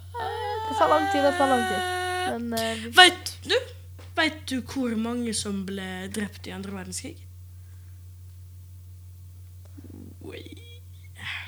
det 0.69 0.75
tar 0.79 0.89
lang 0.93 1.07
tid, 1.13 1.23
det 1.27 1.33
tar 1.39 1.49
lang 1.51 1.65
tid. 1.67 1.83
Men 2.31 2.43
uh, 2.55 2.61
vi- 2.85 2.93
Vet 3.01 3.25
du, 3.49 3.57
vet 4.21 4.39
du 4.51 4.57
hvor 4.63 4.95
mange 5.01 5.33
som 5.35 5.65
ble 5.67 5.89
drept 6.15 6.47
i 6.47 6.51
andre 6.55 6.73
verdenskrig? 6.77 7.17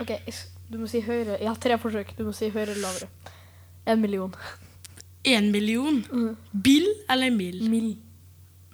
OK, 0.02 0.11
du 0.73 0.76
må 0.81 0.87
si 0.91 0.99
høyere. 1.05 1.37
Jeg 1.38 1.47
har 1.49 1.59
tre 1.62 1.76
forsøk. 1.79 2.09
Du 2.19 2.25
må 2.26 2.33
si 2.35 2.49
høyere 2.50 2.73
eller 2.75 2.83
lavere. 2.88 3.09
En 3.93 4.00
million. 4.02 4.33
En 5.25 5.50
million? 5.50 6.05
Mm. 6.12 6.37
Bill 6.50 6.88
eller 7.09 7.31
mil? 7.31 7.62
Mill. 7.71 7.93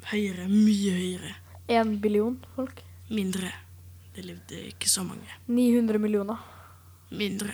Høyere. 0.09 0.47
Mye 0.49 0.93
høyere. 0.97 1.35
En 1.69 1.99
billion 2.01 2.39
folk. 2.55 2.81
Mindre. 3.13 3.51
Det 4.17 4.25
levde 4.25 4.63
ikke 4.71 4.89
så 4.89 5.05
mange. 5.05 5.29
900 5.47 5.99
millioner. 6.01 6.41
Mindre. 7.11 7.53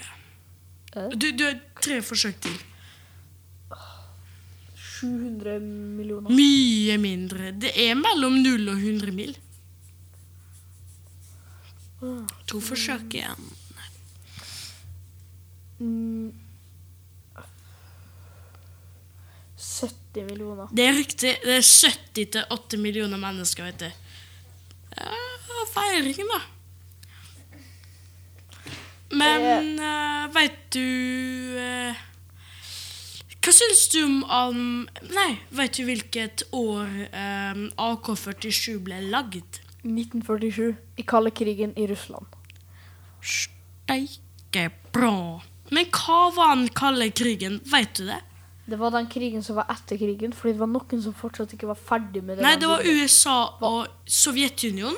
Eh? 0.94 1.10
Du, 1.18 1.30
du 1.34 1.44
har 1.44 1.58
tre 1.82 1.98
forsøk 2.02 2.38
til. 2.40 2.54
700 5.00 5.58
millioner. 5.60 6.30
Mye 6.30 6.98
mindre. 6.98 7.50
Det 7.58 7.74
er 7.74 7.98
mellom 7.98 8.38
0 8.42 8.68
og 8.70 8.78
100 8.78 9.12
mil. 9.12 9.34
Ah. 12.02 12.22
To 12.46 12.60
forsøk 12.62 13.18
igjen. 13.18 13.50
Mm. 15.82 16.43
70 20.14 20.30
millioner. 20.30 20.68
Det 20.70 20.86
er 20.86 20.92
riktig. 20.94 21.36
Det 21.42 21.58
er 21.58 21.62
70 21.62 22.30
til 22.36 22.44
8 22.50 22.78
millioner 22.78 23.18
mennesker, 23.18 23.64
vet 23.64 23.80
du. 23.80 23.90
Ja, 24.94 25.64
feiringen, 25.74 26.30
da. 26.30 26.40
Men 29.14 29.78
uh, 29.78 30.34
veit 30.34 30.56
du 30.74 30.80
uh, 31.54 31.98
Hva 33.44 33.52
syns 33.54 33.84
du 33.92 34.00
om 34.02 34.24
um, 34.24 34.62
Nei, 35.14 35.28
veit 35.54 35.76
du 35.76 35.84
hvilket 35.86 36.46
år 36.56 36.88
um, 37.12 37.68
AK-47 37.78 38.80
ble 38.82 39.02
lagd? 39.12 39.60
1947. 39.84 40.72
I 40.96 41.04
kalde 41.04 41.30
krigen 41.36 41.74
i 41.76 41.86
Russland. 41.86 42.26
Steike 43.20 44.70
bra. 44.94 45.42
Men 45.74 45.90
hva 45.92 46.30
var 46.34 46.54
den 46.56 46.70
kalde 46.72 47.10
krigen? 47.12 47.60
Veit 47.68 47.92
du 47.98 48.06
det? 48.08 48.22
Det 48.66 48.78
var 48.80 48.94
den 48.94 49.08
krigen 49.12 49.42
som 49.44 49.58
var 49.58 49.68
etter 49.72 49.98
krigen, 50.00 50.32
fordi 50.32 50.54
det 50.54 50.62
var 50.62 50.70
noen 50.72 51.02
som 51.04 51.16
fortsatt 51.16 51.52
ikke 51.52 51.68
var 51.68 51.80
ferdig 51.80 52.22
med 52.24 52.38
det. 52.38 52.46
Nei, 52.46 52.54
det 52.60 52.70
var. 52.70 52.84
USA 52.84 53.36
og 53.60 53.90
Sovjetunionen. 54.08 54.96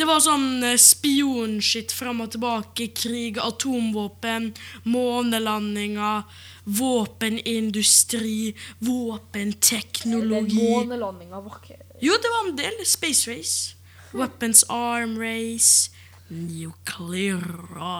Det 0.00 0.06
var 0.08 0.22
sånn 0.24 0.64
eh, 0.64 0.78
spionskitt 0.80 1.92
fram 1.94 2.22
og 2.24 2.32
tilbake, 2.34 2.88
krig, 2.96 3.38
atomvåpen, 3.38 4.48
månelandinger, 4.88 6.24
våpenindustri, 6.64 8.54
våpenteknologi. 8.88 10.56
månelandinga 10.56 11.42
var 11.44 11.60
ikke 11.60 11.78
Jo, 12.00 12.16
det 12.16 12.32
var 12.32 12.48
en 12.48 12.56
del. 12.56 12.80
Space 12.88 13.30
race. 13.30 13.76
Weapons 14.16 14.64
arm 14.72 15.18
race. 15.20 15.90
Nuclear 16.30 17.42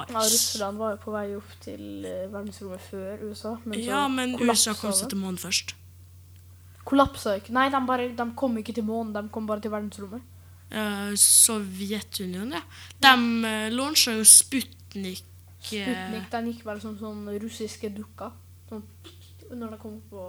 Ja. 0.08 0.22
Russland 0.22 0.78
var 0.78 0.94
jo 0.94 0.98
på 1.02 1.12
vei 1.14 1.26
opp 1.34 1.54
til 1.64 2.04
eh, 2.06 2.26
verdensrommet 2.30 2.82
før 2.86 3.24
USA. 3.26 3.56
Men 3.64 3.80
Ja, 3.82 4.06
men 4.08 4.36
USA 4.38 4.74
kom 4.78 4.92
seg 4.94 5.10
til 5.10 5.18
månen 5.18 5.38
først. 5.38 5.74
Kollapsa 6.86 7.34
ikke. 7.40 7.52
Nei, 7.52 7.68
de, 7.70 7.80
bare, 7.86 8.06
de 8.16 8.26
kom 8.38 8.58
ikke 8.58 8.74
til 8.76 8.86
månen, 8.86 9.12
de 9.14 9.32
kom 9.34 9.46
bare 9.46 9.60
til 9.60 9.72
verdensrommet. 9.74 10.22
Uh, 10.70 11.10
Sovjetunionen, 11.18 12.54
ja. 12.54 12.62
De 13.02 13.12
uh, 13.18 13.66
lansa 13.74 14.14
jo 14.14 14.24
Sputnik. 14.24 15.26
uh, 15.66 15.66
Sputnik 15.66 16.30
den 16.30 16.52
gikk 16.52 16.62
bare 16.68 16.80
som 16.82 16.94
sånn 17.00 17.26
russiske 17.42 17.90
dukker. 17.96 18.30
Sånn, 18.70 18.86
når 19.50 19.74
de 19.74 19.80
kom 19.82 19.98
på 20.10 20.28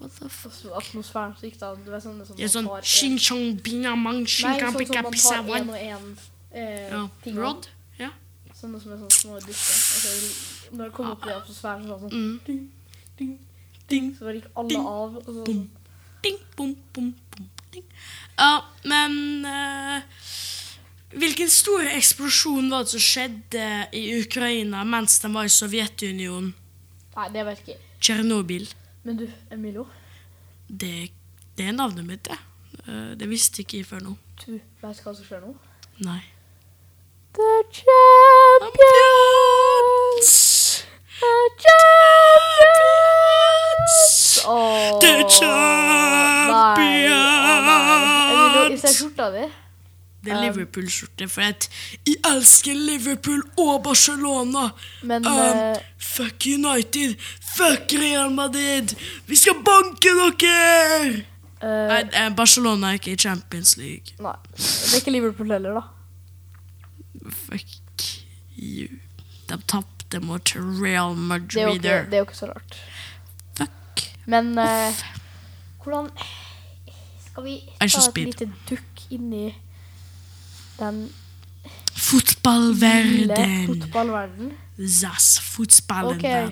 atmosfæren, 0.00 1.36
så 1.36 1.44
gikk 1.44 1.60
det 1.60 2.00
sånn, 2.00 2.24
sånn 2.24 2.48
sånn 2.48 2.48
sånn 2.56 2.68
man 5.04 5.12
pisa 5.12 5.36
tar 5.36 5.48
wan. 5.48 5.68
én 5.68 5.72
og 5.74 5.76
én 5.76 6.10
eh, 6.52 6.88
Ja. 6.90 7.08
ting. 7.24 7.36
Rod? 7.38 7.68
Ja. 7.98 8.10
Sånne 8.54 8.80
som 8.82 8.92
er 8.92 8.96
sånne 8.96 9.12
små 9.12 9.38
dukker. 9.40 9.52
Altså, 9.52 10.72
når 10.72 10.84
det 10.84 10.92
kom 10.94 11.10
opp 11.10 11.26
i 11.26 11.30
atmosfæren, 11.30 11.84
så 11.84 11.88
var 11.88 11.98
det 11.98 12.10
sånn 12.10 12.12
Mm. 12.12 12.40
ding, 12.46 12.72
ding, 13.18 13.38
Ding, 13.88 14.10
Så 14.18 14.24
bare 14.26 14.34
gikk 14.40 14.50
alle 14.54 14.68
Ding, 14.68 14.86
av. 14.86 15.16
Og 15.16 15.24
så, 15.24 15.44
ding, 15.46 15.70
ding, 16.22 16.38
bom, 16.56 16.74
bom, 16.92 17.14
bom, 17.36 17.48
ding. 17.72 17.84
Ja, 18.38 18.60
men 18.84 19.44
eh, 19.46 20.02
Hvilken 21.08 21.48
stor 21.48 21.80
eksplosjon 21.88 22.68
var 22.70 22.82
det 22.84 22.90
som 22.90 23.00
skjedde 23.00 23.88
i 23.96 24.20
Ukraina 24.20 24.84
mens 24.84 25.18
de 25.20 25.28
var 25.32 25.44
i 25.44 25.48
Sovjetunionen? 25.48 26.52
Nei, 27.16 27.28
det 27.32 27.44
vet 27.46 27.62
jeg 27.64 27.76
ikke. 27.78 27.84
Tsjernobyl. 28.00 28.68
Men 29.04 29.16
du, 29.16 29.26
Emilio. 29.50 29.86
Det, 30.68 31.10
det 31.56 31.64
er 31.66 31.72
navnet 31.72 32.04
mitt, 32.04 32.24
det. 32.28 32.36
Eh, 32.86 33.14
det 33.16 33.26
visste 33.30 33.62
ikke 33.64 33.78
jeg 33.78 33.86
før 33.86 34.00
nå. 34.04 34.16
Du 34.44 34.52
vet 34.52 35.00
hva 35.00 35.14
som 35.16 35.24
skjer 35.24 35.40
nå? 35.46 35.54
Nei. 36.04 36.20
The 37.34 37.62
champions! 37.70 38.84
The 41.20 41.34
champions! 42.58 43.96
Oh. 44.46 44.98
The 45.00 45.12
Nei, 45.12 45.28
champions! 45.28 46.78
Emilio, 48.32 48.72
i 48.72 48.76
stedet 48.78 48.96
skjorta 48.96 49.30
di. 49.34 49.44
Det 50.24 50.32
er 50.32 50.36
Um, 50.38 50.42
Liverpool-skjorte, 50.44 51.28
for 51.28 51.40
at 51.40 51.68
jeg 52.06 52.14
elsker 52.26 52.74
Liverpool 52.74 53.42
og 53.58 53.82
Barcelona. 53.84 54.68
Men 55.02 55.26
Um, 55.26 55.32
eh, 55.32 55.76
fuck 55.98 56.46
United! 56.46 57.14
Fuck 57.56 57.92
Real 57.92 58.30
Madrid! 58.30 58.96
Vi 59.26 59.36
skal 59.36 59.54
banke 59.64 60.08
dere! 60.08 61.24
Uh, 61.62 61.68
Nei, 61.88 62.34
Barcelona 62.36 62.86
er 62.88 62.92
ikke 62.92 63.12
i 63.12 63.16
Champions 63.16 63.76
League. 63.76 64.04
Nei. 64.20 64.32
Det 64.56 64.92
er 64.92 64.96
ikke 64.96 65.10
Liverpool 65.10 65.50
heller, 65.52 65.72
da. 65.74 65.80
Fuck 67.30 68.04
you. 68.56 68.88
De 69.48 69.56
tapte 69.66 70.20
mot 70.20 70.52
Real 70.56 71.14
Det 71.14 71.56
er 71.56 71.62
jo 71.62 71.72
Madrid. 71.72 71.74
ikke, 71.74 72.10
det 72.10 72.14
er 72.14 72.18
jo 72.18 72.24
ikke 72.24 72.36
så 72.36 72.46
rart. 72.50 72.76
Fuck. 73.58 74.02
Men 74.26 74.58
eh, 74.58 75.02
hvordan 75.84 76.10
Skal 77.30 77.44
vi 77.44 77.56
ta 77.78 77.84
et 77.86 77.92
speed. 78.02 78.26
lite 78.32 78.48
dukk 78.70 79.04
inn 79.10 79.32
i 79.32 79.46
Den 80.78 81.08
Fotballverden. 81.98 83.82
fotballverden. 83.82 84.52
Zass. 84.88 85.38
fotballen. 85.42 86.16
Okay. 86.16 86.50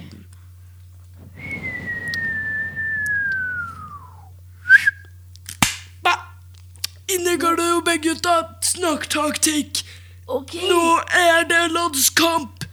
Innegger 7.09 7.55
det 7.57 7.67
jo 7.71 7.81
begge 7.87 8.09
gutta. 8.15 8.33
Snakktaktikk. 8.67 9.83
OK. 10.27 10.57
Nå 10.67 10.83
er 11.15 11.47
det 11.47 11.63
landskamp! 11.71 12.65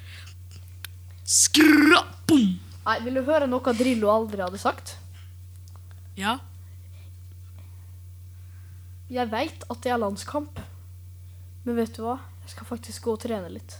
Skrappom! 1.23 2.47
Nei, 2.83 2.97
vil 3.05 3.19
du 3.19 3.23
høre 3.27 3.47
noe 3.47 3.73
Drillo 3.77 4.09
aldri 4.11 4.41
hadde 4.43 4.59
sagt? 4.59 4.95
Ja. 6.19 6.39
Jeg 9.13 9.29
veit 9.29 9.65
at 9.69 9.81
det 9.85 9.93
er 9.93 10.01
landskamp, 10.01 10.59
men 11.63 11.77
vet 11.77 11.93
du 11.95 12.03
hva? 12.07 12.17
Jeg 12.43 12.55
skal 12.55 12.67
faktisk 12.67 13.05
gå 13.05 13.13
og 13.15 13.21
trene 13.23 13.51
litt. 13.53 13.77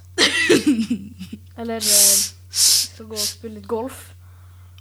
Eller 1.60 1.82
eh, 1.82 1.88
jeg 1.90 2.60
skal 2.94 3.10
gå 3.10 3.18
og 3.18 3.26
spille 3.26 3.58
litt 3.58 3.70
golf. 3.70 4.06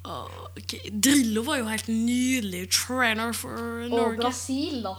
Ok, 0.02 0.76
Drillo 0.92 1.44
var 1.46 1.61
jo 1.62 1.70
helt 1.70 1.88
nydelig 1.88 2.66
trainer 2.75 3.32
for 3.37 3.56
Norge. 3.88 4.18
Og 4.18 4.20
Brasil, 4.20 4.82
da. 4.84 4.94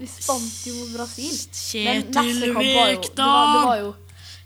Vi 0.00 0.06
spant 0.08 0.62
jo 0.64 0.74
mot 0.78 0.92
Brasil. 0.94 1.34
Kjetil 1.52 2.54
Rekdal! 2.56 3.90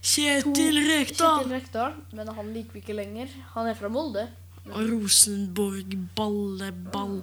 Kjetil 0.03 0.81
Rekdal! 0.89 1.45
Kjetil 1.45 1.53
Rekdal, 1.55 1.93
men 2.19 2.33
han 2.35 2.49
liker 2.57 2.75
vi 2.75 2.83
ikke 2.83 2.97
lenger. 2.99 3.31
Han 3.53 3.71
er 3.71 3.79
fra 3.79 3.91
Molde. 3.93 4.25
Og 4.65 4.81
Rosenborg 4.91 5.95
balleball. 6.17 7.21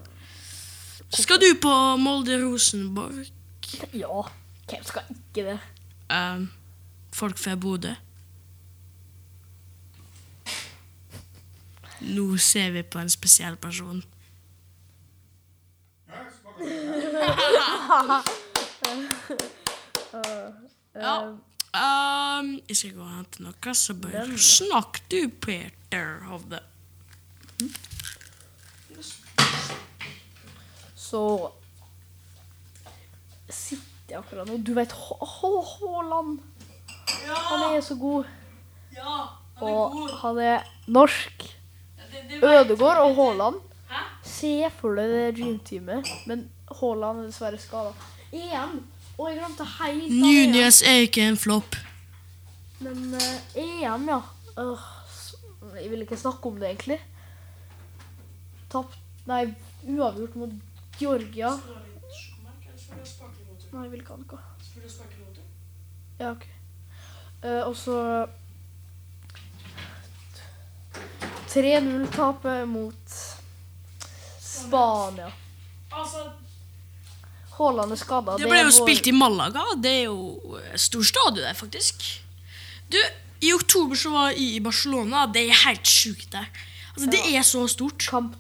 Skal 1.12 1.42
du 1.44 1.50
på 1.60 1.74
Molde-Rosenborg? 2.00 3.28
Ja, 4.00 4.24
hvem 4.70 4.88
skal 4.88 5.12
ikke 5.12 5.50
det? 5.50 5.58
Um, 6.08 6.48
folk 7.12 7.36
fra 7.42 7.58
Bodø. 7.60 7.92
Nå 12.02 12.26
ser 12.40 12.72
vi 12.78 12.88
på 12.88 13.04
en 13.04 13.12
spesiell 13.12 13.60
person. 13.60 14.00
Ja. 20.14 21.02
Ja. 21.02 21.32
Um, 21.72 22.60
jeg 22.68 22.76
skal 22.78 22.96
gå 22.98 23.04
og 23.06 23.12
hente 23.16 23.44
noe, 23.46 23.74
så 23.80 23.94
bare 23.96 24.26
snakk 24.36 25.00
du, 25.12 25.22
Peter 25.42 26.18
Hovde. 26.28 26.60
Så 31.00 31.22
sitter 33.48 34.12
jeg 34.12 34.20
akkurat 34.20 34.48
nå. 34.50 34.60
Du 34.68 34.74
vet 34.76 34.92
Haaland! 34.92 36.40
Ja. 37.24 37.40
Han 37.50 37.66
er 37.70 37.82
så 37.86 37.96
god. 38.00 38.28
Ja, 38.96 39.18
Og 39.64 39.96
han 40.22 40.40
er 40.44 40.68
norsk. 40.88 41.48
Ødegård 42.44 42.98
og 43.06 43.16
Haaland. 43.16 43.62
Se 44.42 44.70
for 44.80 44.96
deg 44.98 45.12
det 45.14 45.26
dreamteamet, 45.38 46.08
men 46.26 46.48
Haaland 46.80 47.20
er 47.22 47.28
dessverre 47.30 47.60
skada. 47.62 47.92
EM. 48.34 48.80
Og 49.20 49.28
jeg 49.30 49.38
glemte 49.38 49.66
helt 49.78 50.08
av 50.08 50.10
Nunes 50.18 50.80
er 50.88 51.04
ikke 51.06 51.22
en 51.30 51.38
flopp. 51.38 51.76
Men 52.82 53.14
eh, 53.14 53.60
EM, 53.62 54.08
ja. 54.10 54.22
Øh, 54.58 54.80
s- 55.12 55.36
jeg 55.78 55.92
vil 55.92 56.02
ikke 56.08 56.18
snakke 56.18 56.50
om 56.50 56.58
det, 56.60 56.72
egentlig. 56.72 56.98
Tapt 58.72 58.98
Nei, 59.30 59.44
uavgjort 59.86 60.36
mot 60.36 60.50
Georgia. 60.98 61.52
Nei, 63.72 63.84
jeg 63.84 63.92
vil 63.92 64.00
ikke 64.02 64.16
ha 64.16 64.18
noe. 64.24 64.40
Ja, 66.20 66.32
OK. 66.32 66.48
Eh, 67.44 67.62
og 67.68 67.76
så 67.78 68.00
3-0-tapet 71.52 72.68
mot 72.70 73.16
Spania. 74.68 75.30
Altså, 75.92 76.24
Haaland 77.58 77.92
er 77.92 78.00
skada. 78.00 78.38
Det 78.40 78.48
ble 78.50 78.62
jo 78.64 78.72
spilt 78.74 79.08
i 79.12 79.14
Malaga. 79.16 79.64
Det 79.82 79.92
er 80.00 80.04
jo 80.08 80.58
eh, 80.62 80.76
stor 80.80 81.04
stadion 81.08 81.44
der, 81.44 81.54
faktisk. 81.58 82.06
Du, 82.92 82.98
i 83.42 83.54
oktober 83.56 83.96
så 84.00 84.12
var 84.14 84.32
jeg 84.32 84.58
i 84.58 84.60
Barcelona. 84.64 85.26
Det 85.34 85.48
er 85.50 85.64
helt 85.68 85.88
sjukt 85.88 86.30
der. 86.34 86.48
Altså, 86.92 87.08
Det 87.12 87.22
er 87.38 87.44
så 87.48 87.62
stort. 87.72 88.08
Kamp. 88.10 88.34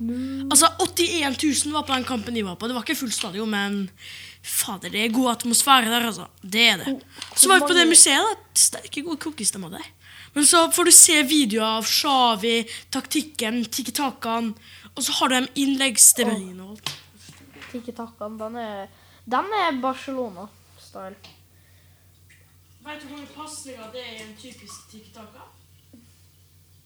Altså, 0.51 0.67
81 0.79 1.65
000 1.65 1.73
var 1.75 1.85
på 1.87 1.93
den 1.95 2.03
kampen 2.07 2.35
de 2.35 2.43
var 2.45 2.55
på. 2.59 2.67
Det 2.67 2.75
var 2.75 2.83
ikke 2.83 2.99
full 2.99 3.11
stadion, 3.15 3.49
men 3.49 3.77
fader, 4.43 4.89
det 4.91 5.05
er 5.05 5.13
god 5.15 5.31
atmosfære 5.37 5.87
der, 5.91 6.05
altså. 6.09 6.25
Det 6.43 6.65
er 6.73 6.77
det. 6.83 6.97
Så 7.35 7.47
var 7.47 7.61
vi 7.61 7.67
på 7.71 7.77
det 7.77 7.87
museet. 7.87 8.25
da. 8.27 8.59
Sterke, 8.59 9.03
gode 9.05 9.17
kokestemmer 9.23 9.69
der. 9.71 9.85
Men 10.33 10.45
så 10.45 10.71
får 10.71 10.83
du 10.83 10.91
se 10.91 11.23
videoer 11.23 11.77
av 11.77 11.87
Shawi, 11.87 12.63
taktikken, 12.89 13.65
tiki-takaen, 13.65 14.53
og 14.95 15.03
så 15.03 15.15
har 15.19 15.31
du 15.31 15.35
de 15.35 15.63
innleggsstemmene 15.65 16.63
og 16.63 16.77
alt. 16.77 16.91
Tiki-takaen, 17.71 18.37
den 18.39 18.55
er, 18.61 18.87
den 19.27 19.51
er 19.59 19.81
Barcelona-style. 19.83 21.19
Vet 22.81 23.01
du 23.03 23.07
hvor 23.07 23.17
mange 23.17 23.33
pasninger 23.35 23.91
det 23.93 24.05
er 24.05 24.15
i 24.15 24.23
en 24.23 24.37
typisk 24.39 24.87
tiki-taka? 24.93 25.49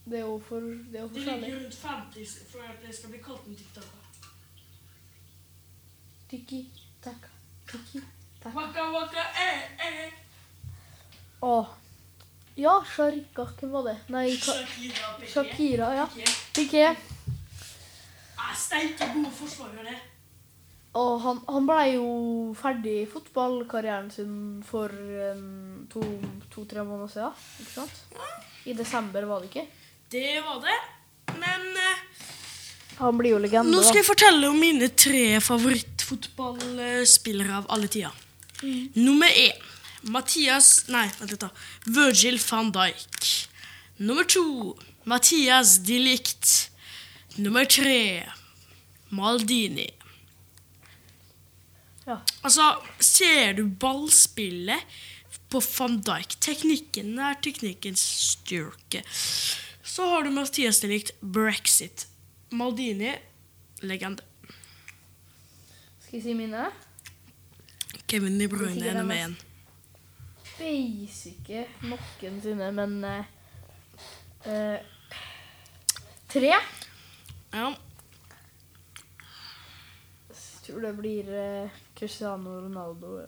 Det 0.06 0.20
er 0.20 0.26
jo 0.26 0.42
for, 0.48 0.60
det 0.60 1.00
er 1.00 1.06
jo 1.06 1.08
Det 1.14 1.22
ligger 1.22 1.62
rundt 1.62 1.78
50 1.86 2.34
for 2.52 2.66
at 2.66 2.82
det 2.82 2.98
skal 2.98 3.14
bli 3.14 3.22
kalt 3.30 3.46
en 3.48 3.56
tiki-taka. 3.56 4.02
Tiki-taka, 6.30 7.34
tiki-taka. 7.72 8.58
Waka 8.58 8.92
waka 8.92 9.24
eh 9.46 9.88
eh. 9.88 10.14
Åh. 11.42 11.66
Ja, 12.56 12.78
Sharika, 12.88 13.44
hvem 13.60 13.72
var 13.76 13.84
det? 13.89 13.98
Nei, 14.13 14.30
Ka 14.39 14.54
Shakira 14.54 15.08
Piqué. 15.20 15.32
Shakira, 15.34 15.88
ja. 15.96 16.06
Piqué. 16.56 16.86
Ah, 18.39 18.54
Steike 18.56 19.06
gode 19.12 19.32
forsvarere, 19.36 19.84
det. 19.89 19.98
Og 20.96 21.20
han, 21.26 21.38
han 21.52 21.65
ble 21.68 21.82
jo 21.98 22.06
ferdig 22.56 23.02
fotballkarrieren 23.12 24.08
sin 24.13 24.63
for 24.63 24.88
um, 24.96 25.84
to-tre 25.91 26.84
måneder 26.88 27.12
siden, 27.12 27.36
ikke 27.60 27.74
sant? 27.74 27.91
I 28.63 28.72
desember, 28.78 29.28
var 29.28 29.44
det 29.44 29.50
ikke? 29.52 29.65
Det 30.15 30.39
var 30.46 30.62
det. 30.63 30.78
Men 31.36 31.62
uh, 31.76 32.00
Han 33.02 33.18
blir 33.20 33.36
jo 33.36 33.39
legende, 33.44 33.68
nå 33.76 33.84
skal 33.84 34.00
jeg 34.00 34.08
fortelle 34.08 34.48
om 34.48 34.56
mine 34.56 34.88
tre 34.96 35.36
favorittfotballspillere 35.44 37.60
av 37.60 37.68
alle 37.76 37.91
tider. 37.91 38.15
Nummer 38.96 39.28
én 39.28 39.52
Mathias 40.06 40.86
Nei, 40.88 41.08
vent 41.18 41.32
litt, 41.32 41.41
da. 41.41 41.50
Virgil 41.89 42.38
van 42.46 42.72
Dijk. 42.72 43.30
Nummer 43.98 44.26
to 44.26 44.76
Mathias 45.04 45.80
de 45.84 45.98
Licht. 46.00 46.72
Nummer 47.36 47.65
tre 47.65 48.26
Maldini. 49.10 49.89
Ja. 52.06 52.20
Altså, 52.41 52.84
ser 53.00 53.54
du 53.58 53.65
ballspillet 53.65 54.86
på 55.50 55.60
van 55.60 55.98
Dijk 56.06 56.38
Teknikken 56.39 57.18
er 57.18 57.39
teknikkens 57.41 58.04
styrke. 58.30 59.02
Så 59.86 60.06
har 60.12 60.24
du 60.24 60.30
Mathias 60.30 60.84
de 60.84 60.91
Licht, 60.91 61.15
Brexit. 61.22 62.06
Maldini, 62.54 63.15
legende. 63.82 64.22
Skal 66.06 66.20
jeg 66.20 66.24
si 66.28 66.38
mine? 66.38 66.70
Kevin 68.06 68.38
De 68.38 68.48
Bruyne 68.48 68.86
er 68.86 69.02
nummer 69.02 69.34
mest- 70.60 71.26
ikke 71.32 71.65
Basic 71.82 72.41
sine, 72.41 72.72
men 72.72 73.04
eh, 73.04 73.24
eh, 74.46 74.80
Tre. 76.30 76.52
Ja. 77.54 77.70
Jeg 80.30 80.38
tror 80.68 80.82
det 80.82 80.94
blir 80.98 81.28
eh, 81.30 81.70
Cristiano 81.96 82.56
Ronaldo. 82.65 83.26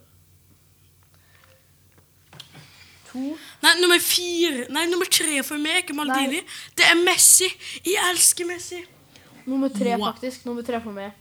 To. 3.08 3.20
Nei, 3.64 3.72
nummer 3.80 4.00
fire 4.04 4.66
Nei, 4.74 4.84
nummer 4.92 5.08
tre 5.08 5.38
for 5.48 5.56
meg 5.62 5.72
er 5.78 5.84
ikke 5.86 5.96
Maldini. 5.96 6.42
Det 6.76 6.86
er 6.90 6.98
Messi. 7.00 7.48
Jeg 7.86 8.02
elsker 8.12 8.46
Messi. 8.50 8.82
Nummer 9.48 9.70
tre, 9.72 9.94
Wow. 9.96 10.10
faktisk. 10.12 10.46
Nummer 10.46 10.62
tre 10.68 10.82
for 10.84 10.92
meg. 10.92 11.12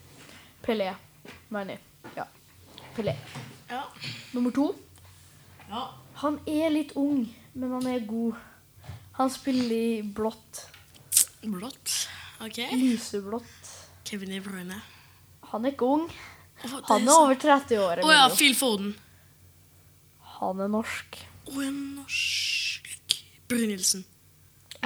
Pelé. 0.64 0.88
Nei, 1.55 1.62
nei. 1.69 1.77
Ja. 2.16 2.25
Pelé. 2.97 3.14
Ja. 3.71 3.85
Nummer 4.35 4.51
to. 4.51 4.73
Ja. 5.70 5.85
Han 6.22 6.38
er 6.48 6.70
litt 6.72 6.94
ung, 6.96 7.26
men 7.52 7.72
han 7.76 7.87
er 7.90 8.07
god. 8.09 8.38
Han 9.18 9.31
spiller 9.33 9.74
i 9.76 10.02
blått. 10.02 10.66
Blått. 11.42 12.09
Ok. 12.40 12.59
Lyseblått. 12.72 13.72
Kevin 14.05 14.31
De 14.31 14.40
Bruyne. 14.40 14.81
Han 15.52 15.64
er 15.64 15.74
ikke 15.74 15.88
ung. 15.88 16.07
Oh, 16.64 16.74
er 16.79 16.83
Han 16.88 17.09
er 17.09 17.12
over 17.14 17.38
30 17.40 17.81
år. 17.81 18.02
Å 18.05 18.12
ja, 18.12 18.26
Phil 18.33 18.57
Foden. 18.57 18.94
Han 20.38 20.61
er 20.61 20.68
norsk. 20.72 21.20
Å, 21.46 21.55
en 21.64 21.81
norsk 21.98 23.16
Brynildsen. 23.48 24.05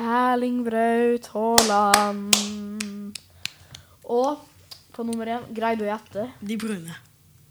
Erling 0.00 0.62
Braut 0.66 1.30
Haaland. 1.34 3.18
Og 4.04 4.42
på 4.94 5.06
nummer 5.06 5.30
én 5.36 5.46
Greide 5.54 5.82
du 5.82 5.86
å 5.86 5.92
gjette? 5.92 6.26
De 6.44 6.58
brune. 6.60 6.98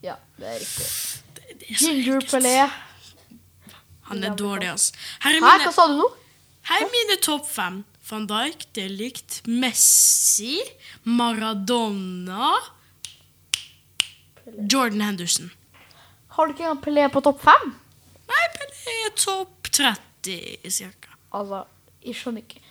Ja, 0.06 0.16
det 0.38 0.54
er 0.54 0.62
riktig. 0.62 0.88
Det, 1.36 1.58
det 1.60 1.74
er 1.74 1.82
Ginger. 1.84 2.24
Pelé. 2.30 2.58
Han 4.10 4.24
er 4.26 4.36
dårlig, 4.38 4.70
ass. 4.74 4.92
Her 5.24 5.38
er 5.38 5.46
Hæ, 5.46 5.54
hva 5.66 5.74
sa 5.76 5.86
du 5.92 5.96
nå? 6.00 6.10
her 6.70 6.84
er 6.86 6.92
mine 6.94 7.18
topp 7.22 7.48
fem. 7.50 7.84
Van 8.10 8.26
Dijk, 8.30 8.66
det 8.74 8.84
er 8.88 8.94
likt. 8.98 9.42
Messi, 9.48 10.58
Maradona 11.06 12.50
Jordan 14.72 15.02
Henderson. 15.02 15.52
Har 16.34 16.48
du 16.48 16.54
ikke 16.56 16.66
engang 16.66 16.82
Pelé 16.84 17.06
på 17.14 17.22
topp 17.26 17.44
fem? 17.46 17.74
Nei, 18.30 18.46
Pelé 18.56 18.96
er 19.06 19.14
topp 19.20 19.70
30 19.76 20.72
cirka. 20.74 21.14
Altså, 21.36 21.64
jeg 22.06 22.18
skjønner 22.18 22.46
ikke. 22.46 22.62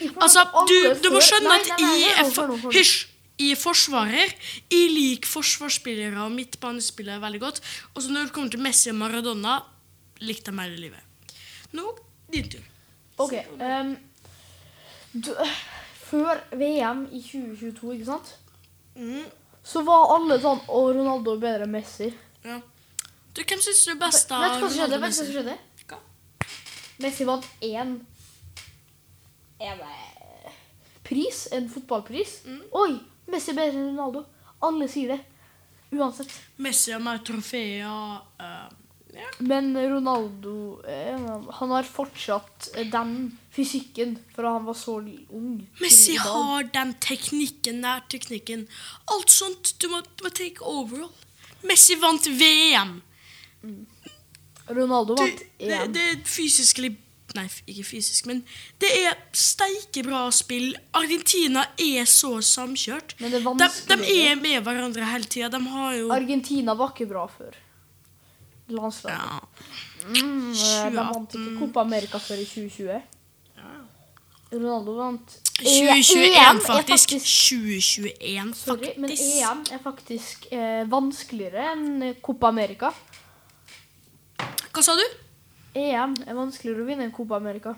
Jeg 0.00 0.14
Altså, 0.24 0.44
du, 0.70 0.76
du 1.04 1.10
må 1.14 1.20
skjønne 1.22 1.58
at 1.60 1.68
jeg 1.78 2.14
er. 2.14 2.54
Hysj! 2.74 3.10
Jeg 3.34 3.56
er 3.56 3.58
forsvarer. 3.58 4.32
Jeg 4.70 4.90
liker 4.94 5.26
forsvarsspillere 5.26 6.22
og 6.22 6.30
midtbanespillere 6.36 7.18
veldig 7.22 7.40
godt. 7.42 7.56
Og 7.94 8.04
så 8.04 8.12
når 8.14 8.28
det 8.28 8.34
kommer 8.36 8.52
til 8.54 8.62
Messi 8.62 8.92
og 8.92 8.98
Maradona, 9.00 9.56
likte 10.20 10.52
mer 10.52 10.70
i 10.70 10.76
livet. 10.76 11.00
Nå, 11.72 11.88
din 12.30 12.48
tur. 12.50 12.62
Ok, 13.18 13.32
Um, 13.60 13.96
du, 15.14 15.30
før 16.10 16.40
VM 16.58 17.04
i 17.12 17.20
2022, 17.22 17.92
ikke 17.94 18.06
sant? 18.08 18.34
Mm, 18.96 19.24
Så 19.64 19.82
var 19.86 20.10
alle 20.14 20.36
sånn 20.42 20.60
Å, 20.68 20.80
Ronaldo 20.94 21.32
er 21.34 21.40
bedre 21.42 21.64
enn 21.66 21.70
Messi. 21.74 22.12
ja. 22.44 22.60
Du, 23.34 23.40
hvem 23.42 23.58
syns 23.62 23.84
du 23.84 23.90
er 23.90 23.96
best 23.98 24.30
av? 24.30 24.42
Ronaldo 24.42 24.66
og 24.66 24.70
Vet 24.70 24.90
du 24.90 24.98
hva 24.98 25.10
som 25.10 25.24
Messi? 25.24 25.32
skjedde? 25.34 25.54
Hva? 25.88 25.98
Messi 27.02 27.24
vant 27.26 27.46
én 27.60 27.96
en, 29.60 29.80
eh, 29.80 30.52
pris, 31.04 31.46
en 31.52 31.68
fotballpris. 31.68 32.36
Mm. 32.46 32.62
Oi, 32.72 33.00
Messi 33.32 33.50
er 33.50 33.58
bedre 33.58 33.78
enn 33.80 33.88
Ronaldo. 33.96 34.24
Alle 34.62 34.86
sier 34.88 35.08
det. 35.16 35.20
Uansett. 35.94 36.30
Messi 36.58 36.92
har 36.92 37.00
mer 37.00 37.18
trofeer. 37.18 38.20
eh, 38.40 38.68
ja. 39.14 39.30
Men 39.38 39.72
Ronaldo 39.76 40.82
eh, 40.88 41.26
han 41.58 41.70
har 41.70 41.86
fortsatt 41.88 42.70
eh, 42.74 42.86
den 42.90 43.38
fysikken 43.54 44.16
fra 44.34 44.56
han 44.56 44.64
var 44.66 44.74
så 44.78 44.98
ung. 45.28 45.66
Messi 45.80 46.16
har 46.20 46.66
den 46.74 46.94
teknikken, 47.00 47.80
nærteknikken. 47.84 48.66
Alt 49.14 49.30
sånt. 49.30 49.74
Du 49.78 49.88
må, 49.92 50.02
du 50.02 50.26
må 50.26 50.34
take 50.34 50.62
overall. 50.62 51.12
Messi 51.64 51.96
vant 52.00 52.26
VM. 52.26 52.98
Ronaldo 54.68 55.14
Du, 55.14 55.22
vant 55.22 55.42
EM. 55.58 55.92
det 55.92 56.04
er 56.10 56.20
fysisk 56.28 56.80
Nei, 57.34 57.48
ikke 57.66 57.82
fysisk, 57.88 58.28
men 58.30 58.44
det 58.78 58.90
er 58.94 59.16
steike 59.34 60.04
bra 60.06 60.28
spill. 60.30 60.68
Argentina 60.94 61.64
er 61.82 62.06
så 62.06 62.36
samkjørt. 62.46 63.16
Men 63.18 63.32
det 63.32 63.40
er 63.40 63.56
De, 63.58 63.96
de 64.04 64.18
er 64.28 64.38
med 64.38 64.60
hverandre 64.62 65.08
hele 65.08 65.26
tida. 65.26 65.48
De 65.50 65.58
har 65.72 65.96
jo 65.98 66.12
Argentina 66.14 66.76
var 66.78 66.92
ikke 66.94 67.08
bra 67.10 67.24
før. 67.26 67.56
Landslaget. 68.68 69.20
ja. 69.20 69.40
Mm, 70.04 70.52
eh, 70.52 70.92
de 70.92 70.96
vant 70.96 71.34
ikke 71.34 71.58
Copa 71.58 71.80
America 71.80 72.18
før 72.18 72.40
i 72.40 72.44
2020. 72.44 73.02
Ronaldo 74.54 74.94
vant 74.98 75.32
2021, 75.58 76.24
EM 76.28 76.56
er 76.56 76.60
faktisk. 76.66 77.08
2021, 77.08 78.54
Sorry, 78.54 78.92
men. 78.98 79.10
EM 79.10 79.64
er 79.72 79.82
faktisk 79.82 80.46
eh, 80.52 80.84
vanskeligere 80.90 81.72
enn 81.72 82.14
Copa 82.22 82.50
America. 82.52 82.90
Hva 84.74 84.82
sa 84.82 84.96
du? 84.98 85.04
EM 85.78 86.14
er 86.26 86.38
vanskeligere 86.38 86.84
å 86.84 86.88
vinne 86.88 87.06
enn 87.08 87.14
Copa 87.14 87.38
America. 87.40 87.74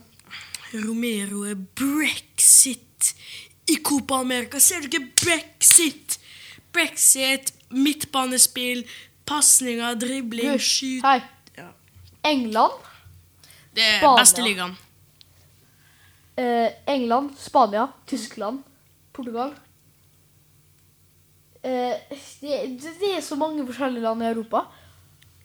Romero 0.75 1.45
er 1.49 1.57
brexit 1.57 3.13
i 3.71 3.79
Copa 3.85 4.21
America. 4.21 4.61
Ser 4.61 4.83
du 4.83 4.91
ikke 4.91 5.07
brexit? 5.23 6.19
Brexit, 6.77 7.55
midtbanespill, 7.73 8.85
pasninger, 9.27 9.95
dribling, 10.01 10.53
Husk, 10.57 10.71
skyt 10.79 11.03
hei. 11.05 11.21
Ja. 11.59 11.69
England, 12.25 12.73
Det 13.77 13.85
er 13.85 13.99
Spania. 14.01 14.23
beste 14.23 14.43
ligaen. 14.47 14.77
eh, 16.39 16.71
England, 16.87 17.31
Spania, 17.41 17.89
Tyskland, 18.07 18.63
Portugal. 19.13 19.55
Eh, 21.63 21.97
det, 22.41 22.59
det, 22.81 22.93
det 23.01 23.13
er 23.17 23.23
så 23.25 23.37
mange 23.39 23.65
forskjellige 23.67 24.05
land 24.05 24.23
i 24.23 24.29
Europa. 24.31 24.65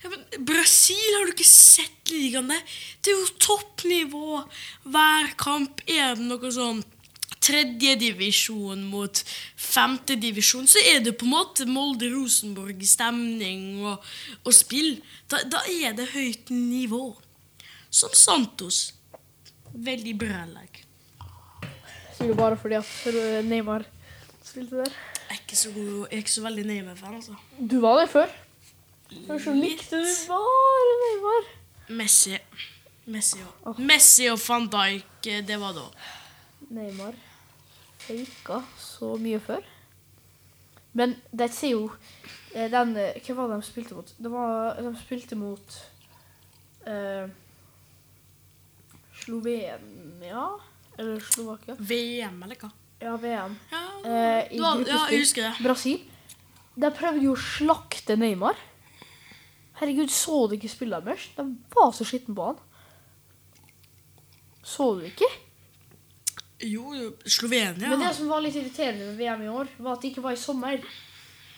Ja, 0.03 0.09
men 0.09 0.45
Brasil, 0.45 1.13
har 1.17 1.25
du 1.29 1.33
ikke 1.35 1.45
sett 1.47 2.09
ligaen 2.11 2.49
der? 2.49 2.61
Det 3.01 3.11
er 3.13 3.19
jo 3.19 3.35
toppnivå. 3.41 4.41
Hver 4.89 5.31
kamp 5.39 5.81
er 5.87 6.15
det 6.17 6.25
noe 6.25 6.51
sånn 6.53 6.81
tredjedivisjon 7.41 8.83
mot 8.89 9.23
femtedivisjon. 9.57 10.67
Så 10.69 10.79
er 10.93 10.99
det 11.05 11.17
på 11.19 11.25
en 11.27 11.33
måte 11.33 11.65
Molde-Rosenborg-stemning 11.69 13.85
og, 13.85 13.97
og 14.45 14.53
spill. 14.55 15.01
Da, 15.31 15.37
da 15.49 15.59
er 15.71 15.93
det 15.97 16.07
høyt 16.13 16.49
nivå. 16.53 17.15
Som 17.91 18.09
Santos. 18.15 18.93
Veldig 19.71 20.19
bra 20.19 20.45
lag. 20.47 20.85
Du 22.21 22.33
bare 22.37 22.57
fordi 22.59 22.75
at 22.77 22.85
Neymar 23.47 23.83
spilte 24.45 24.75
der. 24.83 24.91
Jeg 25.31 25.37
er 25.37 25.41
ikke 25.41 25.57
så, 25.57 25.69
god, 25.73 25.87
jeg 25.87 26.07
er 26.11 26.17
ikke 26.21 26.31
så 26.31 26.41
veldig 26.43 26.65
Neymar-fan, 26.67 27.15
altså. 27.17 27.33
Du 27.57 27.79
var 27.81 27.95
der 28.01 28.07
før. 28.11 28.27
Før 29.27 29.53
likte 29.57 29.95
du 29.97 30.05
bare 30.29 30.91
Neymar. 31.01 31.43
Messi. 31.99 32.37
Messi 33.11 33.39
og, 33.65 33.79
Messi 33.81 34.25
og 34.29 34.39
van 34.45 34.69
Dijk, 34.71 35.27
eh, 35.27 35.47
det 35.47 35.59
var 35.59 35.73
da. 35.75 35.81
Neymar 36.71 37.13
faka 38.07 38.61
så 38.79 39.13
mye 39.21 39.39
før. 39.43 39.63
Men 40.97 41.15
de 41.31 41.47
sier 41.53 41.77
jo 41.77 41.85
eh, 42.53 42.67
den 42.71 42.95
eh, 42.99 43.19
Hva 43.23 43.35
var 43.37 43.51
det 43.53 43.61
de 43.61 43.67
spilte 43.69 43.95
mot? 43.95 44.09
Det 44.19 44.31
var, 44.33 44.81
de 44.83 44.91
spilte 44.99 45.37
mot 45.39 45.77
eh, 46.89 47.29
Slovenia? 49.21 50.47
Eller 50.97 51.19
Slovakia? 51.23 51.75
VM, 51.79 52.41
eller 52.43 52.59
hva? 52.59 52.71
Ja, 53.01 53.15
VM. 53.17 53.55
Ja, 53.71 53.87
Eh, 54.01 54.47
I 54.55 54.57
var, 54.57 54.79
ja, 54.81 54.97
jeg 55.11 55.21
husker 55.21 55.43
det. 55.45 55.51
Brasil. 55.61 55.99
De 56.73 56.89
prøvde 56.97 57.21
jo 57.21 57.35
å 57.35 57.39
slakte 57.39 58.15
Neymar. 58.17 58.57
Herregud, 59.77 60.09
så 60.09 60.47
du 60.49 60.55
ikke 60.57 60.71
spillet 60.73 61.05
deres? 61.05 61.27
De 61.37 61.45
var 61.75 61.91
så 61.93 62.05
skitne 62.09 62.33
på 62.37 62.47
han. 62.49 62.57
Så 64.65 64.87
du 64.97 65.05
ikke? 65.05 65.29
Jo, 66.63 66.93
jo, 66.93 67.11
Slovenia. 67.25 67.89
Men 67.89 67.99
det 67.99 68.15
som 68.15 68.27
var 68.29 68.41
litt 68.41 68.55
irriterende 68.55 69.05
med 69.11 69.17
VM 69.17 69.41
i 69.43 69.49
år, 69.49 69.67
var 69.79 69.93
at 69.95 70.01
det 70.01 70.11
ikke 70.11 70.21
var 70.23 70.31
i 70.33 70.41
sommer. 70.41 70.77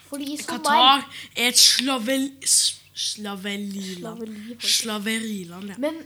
Fordi 0.09 0.33
i 0.33 0.37
sommer 0.37 0.59
Qatar 0.63 1.07
er 1.35 1.47
et 1.47 1.57
slavel, 1.57 2.29
s- 2.43 2.79
slaveriland. 2.93 4.59
Slaveriland, 4.61 5.69
ja. 5.73 5.75
Men 5.77 6.03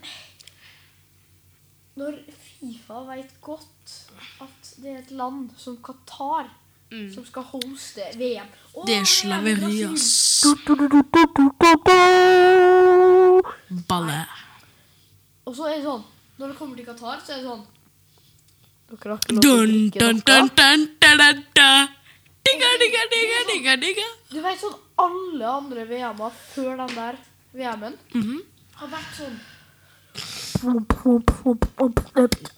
når 1.97 2.19
Fifa 2.59 3.01
vet 3.09 3.33
godt 3.41 3.97
at 4.41 4.71
det 4.81 4.91
er 4.93 4.97
et 5.01 5.11
land 5.11 5.49
som 5.57 5.77
Qatar 5.83 6.47
som 7.13 7.25
skal 7.27 7.43
hoste 7.43 8.05
VM 8.15 8.47
Å, 8.47 8.79
Mm. 8.79 8.85
Det 8.87 8.95
er 8.95 9.03
slaveri, 9.03 9.83
ass. 9.83 10.43
Balle. 13.89 14.21
Og 15.47 15.55
så 15.57 15.67
er 15.67 15.77
det 15.77 15.83
sånn 15.87 16.03
Når 16.37 16.51
det 16.53 16.57
kommer 16.59 16.77
til 16.77 16.85
Qatar, 16.85 17.19
så 17.25 17.33
er 17.33 17.41
det 17.41 17.47
sånn 17.49 17.65
Dere 18.87 19.11
har 19.11 19.19
ikke 19.19 19.33
lov 19.35 19.41
til 19.41 20.31
å. 20.31 20.47
Du 24.31 24.41
vet 24.41 24.59
sånn 24.61 24.75
alle 24.97 25.45
andre 25.51 25.83
VM-er 25.89 26.31
før 26.53 26.77
den 26.77 26.95
der 26.95 27.17
VM-en 27.53 27.97
Mhm. 28.13 28.41
har 28.75 28.87
vært 28.87 29.11
sånn 29.17 29.37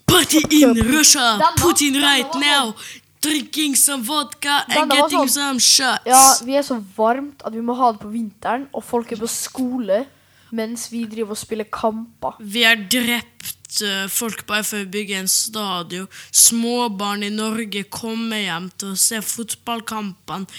Party 0.07 0.39
in 0.51 0.73
Russia. 0.91 1.37
Denne- 1.37 1.57
Putin 1.57 1.93
right 2.01 2.33
var 2.33 2.39
now. 2.39 2.73
Drinking 3.21 3.75
some 3.75 4.03
vodka 4.03 4.63
and 4.69 4.91
getting 4.91 5.19
sånn- 5.19 5.29
some 5.29 5.59
shots. 5.59 6.05
Ja, 6.05 6.35
vi 6.45 6.55
er 6.55 6.61
så 6.61 6.81
varmt 6.97 7.41
at 7.45 7.53
vi 7.53 7.59
må 7.59 7.75
ha 7.75 7.91
det 7.91 7.99
på 7.99 8.09
vinteren, 8.11 8.67
og 8.73 8.83
folk 8.83 9.11
er 9.11 9.17
på 9.17 9.27
skole 9.27 10.05
mens 10.53 10.87
vi 10.89 11.05
driver 11.05 11.31
og 11.31 11.37
spiller 11.37 11.65
kamper. 11.65 12.33
Vi 12.39 12.63
er 12.63 12.75
drept 12.75 13.58
eh, 13.85 14.07
folk 14.11 14.45
bare 14.49 14.65
for 14.67 14.83
å 14.83 14.89
bygge 14.91 15.19
en 15.19 15.29
stadion. 15.31 16.07
Småbarn 16.31 17.25
i 17.27 17.33
Norge 17.33 17.85
kommer 17.93 18.41
hjem 18.41 18.71
til 18.77 18.95
å 18.95 18.99
se 18.99 19.21
fotballkampene. 19.25 20.49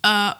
Uh, 0.00 0.32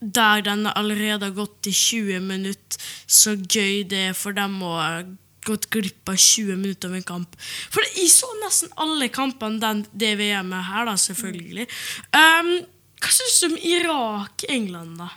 der 0.00 0.40
den 0.46 0.64
allerede 0.70 1.28
har 1.28 1.34
gått 1.36 1.66
i 1.68 1.72
20 1.76 2.20
minutter. 2.24 2.84
Så 3.06 3.34
gøy 3.36 3.82
det 3.88 4.04
er 4.10 4.14
for 4.16 4.36
dem 4.36 4.60
å 4.64 4.76
ha 4.78 5.02
gått 5.46 5.68
glipp 5.72 6.08
av 6.08 6.16
20 6.20 6.60
minutter 6.60 6.90
av 6.90 6.98
en 6.98 7.06
kamp. 7.06 7.36
For 7.72 7.84
jeg 7.96 8.08
så 8.12 8.28
nesten 8.42 8.72
alle 8.80 9.10
kampene 9.12 9.60
den, 9.60 9.82
det 9.92 10.14
VM-et 10.20 10.68
her, 10.70 10.86
da, 10.88 10.96
selvfølgelig. 11.00 11.66
Um, 12.16 12.52
hva 13.00 13.12
syns 13.16 13.40
du 13.40 13.48
om 13.50 13.58
Irak-England, 13.72 15.00
da? 15.00 15.10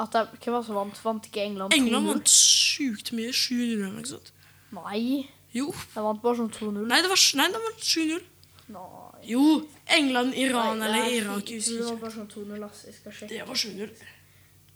At 0.00 0.14
de, 0.16 0.24
Hvem 0.40 0.54
var 0.54 0.62
det 0.62 0.68
som 0.70 0.78
vant? 0.78 1.00
Vant 1.04 1.26
ikke 1.28 1.42
England 1.44 1.74
2-0? 1.74 1.76
England 1.76 2.08
vant 2.08 2.32
sjukt 2.32 3.12
mye. 3.16 3.32
7-0 3.36 3.64
eller 3.64 3.90
noe 3.98 4.08
sånt. 4.08 4.32
Nei, 4.72 5.28
Jo. 5.52 5.72
de 5.94 6.00
vant 6.04 6.20
bare 6.22 6.36
sånn 6.38 6.50
2-0. 6.54 6.84
Nei, 6.86 7.00
det 7.02 7.08
var, 7.10 7.18
nei, 7.36 7.46
det 7.50 7.60
var 7.64 7.72
7-0. 7.80 8.22
Nei. 8.70 9.26
Jo, 9.26 9.66
England, 9.88 10.34
Iran 10.38 10.78
Nei, 10.78 10.86
eller 10.88 11.04
jeg 11.10 11.16
Irak. 11.24 11.42
Jeg 11.42 11.46
Det 11.46 11.54
husker 11.58 11.82
var 11.82 11.90
ikke. 11.92 12.00
bare 12.00 12.12
sånn 12.14 12.28
2-0, 12.30 12.64
ass. 12.68 12.84
Jeg 12.86 12.94
skal 12.94 13.12
sjekke. 13.12 13.34
Det 13.34 13.48
var 13.48 13.54
7-0. 13.54 13.90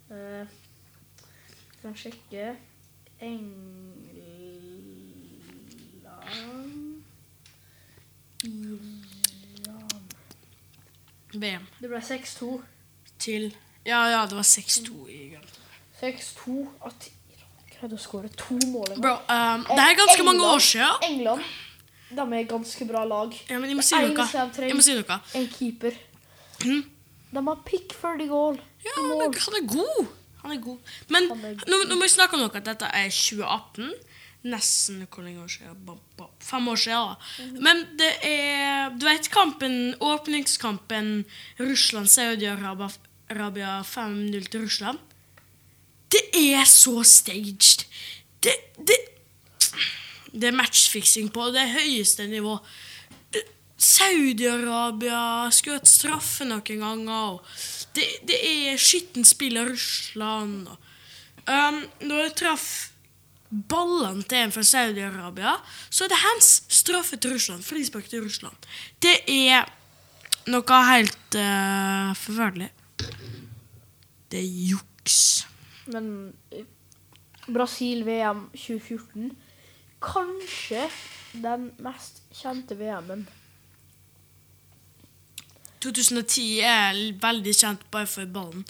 Jeg 0.09 0.47
kan 1.81 1.95
sjekke 1.95 2.55
England 3.21 4.05
Iran 4.15 4.31
VM. 11.35 11.65
Det 11.81 11.89
ble 11.91 11.99
6-2. 12.01 12.61
Til 13.19 13.51
Ja, 13.85 13.99
ja, 14.09 14.25
det 14.25 14.33
var 14.35 14.43
6-2 14.47 15.07
i 15.09 15.17
England. 15.27 15.49
6-2 16.01 16.67
at 16.85 17.09
greide 17.75 17.95
å 17.95 18.01
skåre 18.01 18.31
to 18.39 18.57
mål. 18.71 18.95
Bro, 18.97 19.13
um, 19.27 19.67
det 19.69 19.83
er 19.85 20.01
ganske 20.01 20.25
mange 20.27 20.49
år 20.55 20.63
siden. 20.63 21.07
England 21.11 21.43
de 22.15 22.25
er 22.37 22.43
ganske 22.47 22.85
bra 22.87 23.03
lag. 23.07 23.33
Ja, 23.49 23.59
men 23.59 23.71
jeg 23.71 23.77
må 23.79 23.83
si 23.85 23.95
Det 23.97 24.11
noe. 24.13 24.27
Jeg 24.69 24.77
må 24.77 24.83
si 24.85 24.95
noe. 24.97 25.17
En 25.35 25.47
keeper. 25.51 25.95
Mm. 26.63 26.83
De 27.35 27.43
har 27.47 27.63
Pickford 27.67 28.21
i 28.23 28.27
goal. 28.29 28.59
Ja, 28.85 28.93
han 28.95 29.23
er, 29.25 29.39
han 29.45 29.57
er 29.59 29.65
god. 29.67 30.11
Han 30.43 30.53
er 30.53 30.61
god. 30.61 30.91
Men 31.09 31.31
er 31.33 31.55
god. 31.57 31.65
nå, 31.67 31.79
nå 31.89 31.97
må 31.97 32.05
vi 32.05 32.13
snakke 32.13 32.37
om 32.37 32.45
noe 32.45 32.53
at 32.53 32.67
dette 32.67 32.91
er 32.93 33.09
2018. 33.09 33.89
Nesten 34.45 35.01
hvor 35.09 35.25
lenge 35.25 35.41
år 35.41 35.49
siden? 35.49 35.97
Fem 36.45 36.67
år 36.69 36.77
siden. 36.77 37.09
da. 37.09 37.43
Mhm. 37.43 37.63
Men 37.65 37.83
det 37.97 38.11
er 38.29 38.93
Du 38.93 39.07
vet 39.07 39.31
kampen, 39.33 39.95
åpningskampen 39.99 41.25
Russland-Saudi-Arabia 41.59 42.91
Arabia 43.29 43.81
5-0 43.81 44.47
til 44.51 44.61
Russland? 44.61 44.99
Det 46.11 46.23
er 46.37 46.65
så 46.69 47.03
staged. 47.03 47.85
Det, 48.43 48.55
det, 48.77 48.97
det 50.31 50.49
er 50.49 50.57
matchfiksing 50.57 51.31
på 51.33 51.49
det 51.55 51.65
høyeste 51.73 52.27
nivå. 52.29 52.59
Saudi-Arabia 53.75 55.51
skjøt 55.53 55.87
straffe 55.89 56.47
noen 56.47 56.81
ganger. 56.81 57.35
Og 57.35 57.95
det, 57.97 58.07
det 58.27 58.39
er 58.41 58.81
skittent 58.81 59.27
spill 59.27 59.59
av 59.59 59.71
Russland. 59.73 60.69
Og, 60.71 60.91
um, 61.49 61.81
når 62.07 62.21
jeg 62.23 62.35
traff 62.41 62.67
ballene 63.49 64.25
til 64.25 64.45
en 64.45 64.53
fra 64.55 64.63
Saudi-Arabia, 64.65 65.57
så 65.89 66.05
er 66.05 66.13
det 66.13 66.23
hans 66.23 66.51
Straffe 66.71 67.19
til 67.19 67.35
Russland. 67.35 67.63
Frispark 67.63 68.09
til 68.11 68.23
Russland. 68.25 68.69
Det 69.03 69.19
er 69.31 69.67
noe 70.51 70.81
helt 70.89 71.39
uh, 71.39 72.15
forferdelig. 72.19 72.71
Det 74.31 74.41
er 74.41 74.49
juks. 74.71 75.45
Men 75.93 76.33
eh, 76.51 76.65
Brasil 77.47 78.05
VM 78.07 78.49
2014 78.53 79.31
Kanskje 80.05 80.83
den 81.41 81.71
mest 81.81 82.21
kjente 82.33 82.75
VM-en. 82.77 83.27
2010 85.81 86.59
er 86.65 86.99
veldig 87.21 87.53
kjent 87.55 87.85
bare 87.93 88.07
for 88.09 88.25
ballen. 88.25 88.65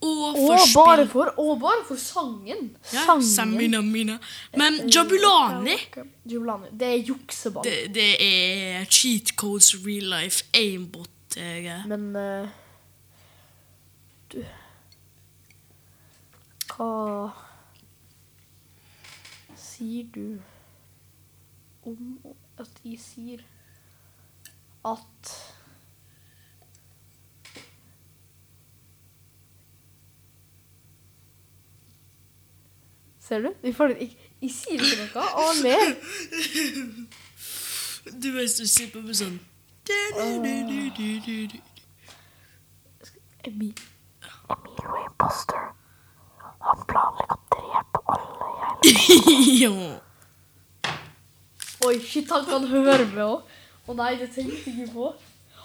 Og 0.00 0.36
for 0.36 0.54
Og 0.56 0.68
bare 0.74 1.06
for, 1.08 1.34
og 1.38 1.58
bare 1.60 1.82
for 1.88 1.96
sangen. 2.00 2.70
Ja, 2.92 3.02
sangen. 3.04 3.22
Samina 3.26 3.80
Mina. 3.80 4.18
Men 4.56 4.78
Jabulani 4.88 5.76
Jabulani. 6.26 6.70
Det 6.72 6.88
er 6.88 7.02
jukseball. 7.10 7.64
det, 7.64 7.94
det 7.94 8.08
er 8.26 8.84
cheat 8.84 9.34
codes 9.36 9.74
real 9.86 10.08
life 10.22 10.44
aimbot. 10.54 11.10
eh, 11.36 11.86
Men 11.86 12.16
uh, 12.16 12.48
Du 14.32 14.38
hva 16.70 17.32
sier 19.56 20.06
du 20.14 20.40
om 21.82 22.18
at 22.58 22.80
jeg 22.84 22.98
sier 23.00 23.40
at 24.86 25.32
Ser 33.30 33.38
du? 33.40 33.50
Jeg, 33.62 34.16
jeg 34.42 34.50
sier 34.50 34.80
ikke 34.82 34.96
noe. 35.04 35.22
Å, 35.22 35.44
mer. 35.62 35.92
Du 38.10 38.32
bare 38.32 38.48
stusser 38.50 38.88
på 38.90 39.02
meg 39.04 39.14
sånn 39.20 39.36
Emmy. 40.24 40.54
Emmy 43.46 43.70
Buster. 45.20 45.79
Han 46.66 46.82
planlegger 46.90 47.36
å 47.36 47.40
drepe 47.54 48.02
alle 48.14 48.48
jeg 48.84 49.56
Ja. 49.62 49.72
Oi, 51.86 51.94
shit, 52.04 52.28
han 52.30 52.44
kan 52.44 52.66
høre 52.68 53.06
med 53.08 53.22
òg. 53.24 53.54
Å 53.88 53.94
nei, 53.96 54.12
det 54.20 54.28
tenkte 54.34 54.58
jeg 54.68 54.84
ikke 54.84 54.92
på. 54.92 55.12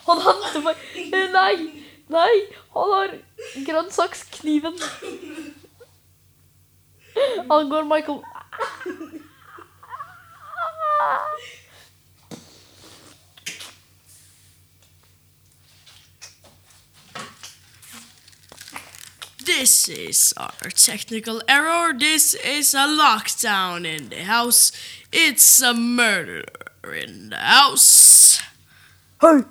Han 0.05 0.21
henter 0.23 0.63
meg 0.63 0.85
Eh, 1.09 1.27
Nei! 1.33 1.55
Nei! 2.13 2.33
Han 2.75 2.93
har 2.93 3.13
grønnsakskniven. 3.67 4.77
Han 7.49 7.69
går 7.71 7.87
Michael 7.89 8.21
This 19.57 19.87
is 19.87 20.33
our 20.35 20.69
technical 20.75 21.41
error. 21.47 21.93
This 21.97 22.33
is 22.33 22.73
a 22.73 22.87
lockdown 22.87 23.85
in 23.85 24.09
the 24.09 24.23
house. 24.25 24.73
It's 25.13 25.61
a 25.61 25.73
murder 25.73 26.43
in 27.01 27.29
the 27.29 27.37
house. 27.37 28.41
Hei! 29.21 29.43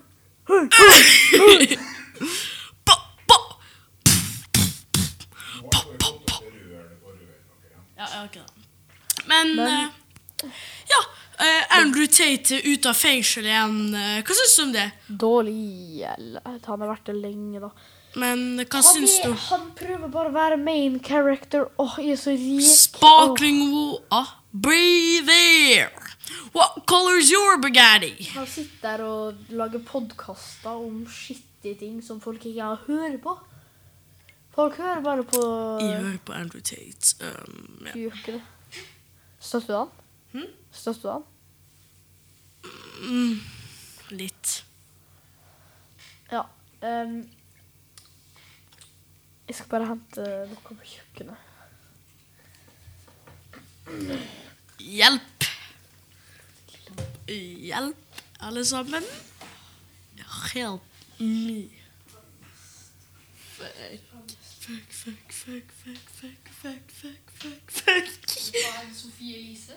Hei! 0.46 1.76
Ba. 2.86 3.38
Ja, 7.96 8.06
ja, 8.14 8.24
ok 8.24 8.34
da. 8.34 8.44
Men, 9.26 9.54
Men- 9.56 9.68
eh, 9.68 10.48
ja, 10.86 11.00
eh, 11.46 11.78
Andrew 11.80 12.06
Tate 12.06 12.54
er 12.54 12.66
ute 12.68 12.88
av 12.88 12.94
fengsel 12.94 13.46
igjen. 13.46 13.94
Eh, 13.94 14.20
Hva 14.22 14.34
syns 14.36 14.56
du 14.56 14.62
om 14.66 14.72
det? 14.72 14.90
Dårlig 15.08 16.02
eller 16.16 16.40
Han 16.66 16.80
har 16.80 16.88
vært 16.92 17.06
det 17.06 17.16
lenge, 17.16 17.60
da. 17.60 17.70
Men 18.14 18.61
hva 18.62 18.79
Han, 18.79 18.85
syns 18.87 19.16
er, 19.18 19.33
du? 19.33 19.35
han 19.48 19.64
prøver 19.74 20.11
bare 20.12 20.31
å 20.31 20.35
være 20.37 20.59
main 20.62 21.00
character. 21.03 21.66
Åh, 21.83 21.96
jeg 21.98 22.14
er 22.14 22.20
så 22.20 22.35
rik. 22.38 22.68
Sparkling 22.68 23.61
water, 23.74 24.37
breathe 24.53 25.35
air. 25.35 25.90
What 26.55 26.85
color's 26.87 27.33
your 27.33 27.59
bagatti? 27.59 28.29
Han 28.37 28.46
sitter 28.46 28.85
der 28.87 29.03
og 29.09 29.50
lager 29.50 29.83
podkaster 29.83 30.70
om 30.79 31.03
skittige 31.11 31.74
ting 31.81 31.98
som 32.07 32.20
folk 32.22 32.44
ikke 32.46 32.62
har 32.62 32.85
hører 32.87 33.18
på. 33.22 33.35
Folk 34.55 34.77
hører 34.79 35.03
bare 35.03 35.24
på 35.27 35.42
Jeg 35.83 35.98
hører 35.98 36.18
på 36.24 36.33
Andrew 36.38 36.62
Tate. 36.62 37.16
Um, 37.27 37.83
ja. 37.87 37.92
Du 37.92 37.98
gjør 38.05 38.18
ikke 38.20 38.37
det. 38.38 38.42
Støtter 39.42 39.72
du 39.74 39.79
han? 39.81 39.88
Hmm? 40.33 40.53
Støtter 40.72 41.03
du 41.03 41.12
han? 41.16 41.24
mm, 43.05 43.40
litt. 44.16 44.53
Ja. 46.31 46.44
ehm, 46.83 47.18
jeg 49.48 49.57
skal 49.57 49.68
bare 49.70 49.88
hente 49.90 50.24
noe 50.50 50.61
på 50.64 50.76
kjøkkenet. 50.94 51.40
Hjelp! 54.80 55.46
Hjelp, 57.28 58.20
alle 58.40 58.64
sammen. 58.64 59.04
Help 60.54 60.83
me. 61.18 61.70
Fuck, 64.64 64.92
fuck, 64.92 65.33
fuck, 65.33 65.72
fuck, 65.72 66.09
fuck, 66.20 66.48
fuck, 66.61 66.90
fuck, 67.00 67.30
fuck, 67.40 67.70
fuck, 67.70 68.12
fuck. 68.20 68.94
Sofie 68.94 69.37
Elise. 69.38 69.76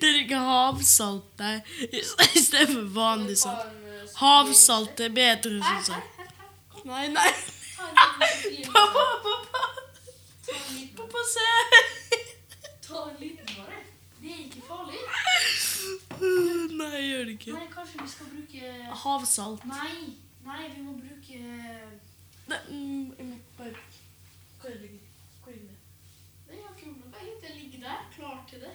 Det 0.00 0.08
er 0.08 0.16
ikke 0.22 0.36
havsalt 0.36 1.38
der, 1.38 1.60
i 1.80 2.00
i 2.34 2.40
stedet 2.40 2.68
for 2.72 2.88
vanlig 2.94 3.38
salt. 3.38 3.68
Havsalt 4.16 5.00
er 5.00 5.08
bedre, 5.08 5.60
synes 5.62 5.88
jeg. 5.88 6.02
Nei, 6.84 7.08
nei. 7.08 7.32
Pappa, 8.72 9.04
pappa. 9.22 9.62
Pappa, 10.96 11.18
se. 11.34 11.48
Ta 12.88 13.10
en 13.10 13.16
liten 13.20 13.46
bare. 13.56 13.78
Det 14.20 14.30
er 14.30 14.38
ikke 14.44 14.62
farlig. 14.68 15.00
Nei, 16.78 16.88
jeg 16.94 17.08
gjør 17.10 17.24
det 17.24 17.34
ikke. 17.36 17.52
Nei, 17.52 17.66
kanskje 17.74 18.02
vi 18.02 18.08
skal 18.08 18.26
bruke 18.32 18.72
Havsalt. 19.02 19.66
Nei, 19.68 19.92
nei, 20.44 20.62
vi 20.76 20.82
må 20.86 20.96
bruke 21.00 21.38
Nei, 22.50 22.58
mm, 22.68 23.12
jeg 23.18 23.26
må 23.26 23.36
bare 23.58 23.74
Hvor 24.60 24.70
er 24.70 24.80
det? 24.82 24.90
Hvor 25.42 25.52
er 25.52 25.60
det? 25.60 25.78
Nei, 26.48 26.56
jeg 26.56 26.64
har 26.64 26.74
ikke 26.74 26.88
gjort 26.88 26.98
noe. 27.04 27.36
Det 27.44 27.54
ligger 27.56 27.86
der, 27.86 28.02
klar 28.16 28.42
til 28.50 28.64
det. 28.66 28.74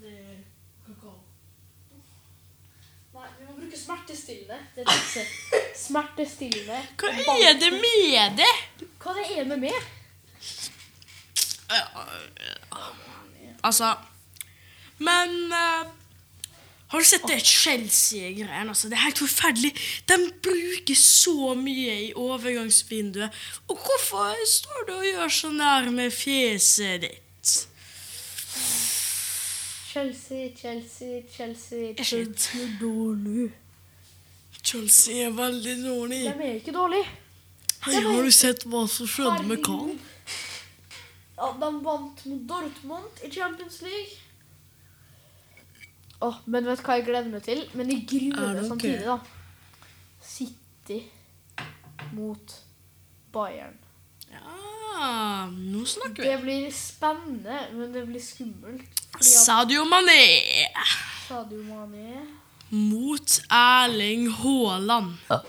Det 0.00 0.12
er 0.24 0.42
kakao. 0.88 1.18
Nei, 3.14 3.28
vi 3.38 3.46
må 3.46 3.52
bruke 3.60 3.78
smertestillende. 3.78 4.58
Det 4.74 4.82
er 4.82 4.92
disse 4.92 5.28
smertestillende. 5.86 6.80
Hva 7.00 7.36
er 7.44 7.58
det 7.60 7.72
med 7.76 8.40
det? 8.40 8.54
Hva 9.02 9.14
det 9.18 9.26
er 9.36 9.48
med 9.48 9.66
meg? 9.66 9.92
Altså 13.64 13.94
Men 14.98 15.30
uh, 15.52 15.88
Har 16.92 16.98
du 17.00 17.04
sett 17.08 17.24
det 17.26 17.40
Chelsea-greiene? 17.46 18.68
Altså? 18.68 18.88
Det 18.88 18.94
er 18.94 19.06
helt 19.08 19.18
forferdelig. 19.18 19.72
De 20.08 20.18
bruker 20.44 20.94
så 20.94 21.54
mye 21.58 21.94
i 22.04 22.12
overgangsvinduet. 22.14 23.30
Og 23.68 23.80
hvorfor 23.80 24.36
står 24.46 24.84
du 24.88 24.92
og 24.94 25.06
gjør 25.08 25.32
sånn 25.40 25.58
der 25.58 25.90
med 25.90 26.14
fjeset 26.14 27.02
ditt? 27.02 27.54
Chelsea, 29.90 30.52
Chelsea, 30.60 31.22
Chelsea 31.34 31.78
Jeg 31.96 32.06
Chelsea 32.06 32.62
er 32.62 32.78
dårlig. 32.80 33.50
Chelsea 33.50 33.63
er 34.74 35.30
veldig 35.36 35.76
dårlig. 35.84 36.20
De 36.24 36.48
er 36.48 36.58
ikke 36.58 36.72
dårlige. 36.74 37.06
Hei, 37.84 38.00
har 38.00 38.22
du 38.24 38.32
sett 38.32 38.64
hva 38.64 38.86
som 38.88 39.06
skjedde 39.06 39.44
med 39.46 39.62
Carl? 39.64 39.92
Ja, 41.36 41.50
de 41.60 41.70
vant 41.84 42.26
mot 42.30 42.44
Dortmund 42.48 43.24
i 43.26 43.30
Champions 43.30 43.82
League. 43.82 44.20
Oh, 46.24 46.38
men 46.46 46.64
vet 46.64 46.80
du 46.80 46.86
hva 46.86 46.96
jeg 46.98 47.06
gleder 47.08 47.30
meg 47.30 47.42
til? 47.44 47.64
Men 47.76 47.90
jeg 47.92 48.04
gruer 48.08 48.44
Er 48.48 48.60
meg 48.60 48.68
samtidig, 48.70 49.02
da. 49.04 49.18
City 50.24 51.00
mot 52.16 52.54
Bayern. 53.34 53.76
Ja, 54.32 55.50
nå 55.50 55.84
snakker 55.90 56.22
vi. 56.22 56.30
Det 56.30 56.38
blir 56.42 56.70
spennende, 56.74 57.58
men 57.74 57.92
det 57.92 58.06
blir 58.08 58.22
skummelt. 58.22 59.02
Sadio 59.20 59.84
Mané 59.86 60.24
Sadio 61.28 61.62
Mané 61.62 62.24
mot 62.74 63.40
Erling 63.50 64.30
Haaland. 64.40 65.16
Ja. 65.28 65.40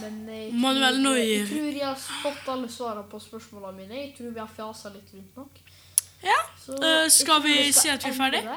Men 0.00 0.28
eh, 0.28 0.34
eh, 0.34 0.42
jeg 0.42 0.50
tror, 0.50 0.60
Manuel 0.60 1.02
Neuer. 1.02 1.22
Jeg 1.22 1.48
tror 1.48 1.72
jeg 1.78 1.86
har 1.86 1.96
fått 2.22 2.48
alle 2.48 2.68
svarene 2.72 3.02
på 3.10 3.18
spørsmålene 3.20 3.76
mine. 3.76 3.94
Jeg 4.00 4.14
tror 4.18 4.30
vi 4.30 4.40
har 4.40 4.48
fjasa 4.56 4.88
litt 4.94 5.14
rundt 5.14 5.36
nok. 5.36 5.50
Ja. 6.22 6.36
Så, 6.60 6.72
uh, 6.76 7.08
skal 7.08 7.42
vi 7.44 7.72
skal 7.72 7.80
si 7.80 7.88
at 7.88 8.04
vi 8.04 8.10
er 8.10 8.16
ferdig? 8.16 8.48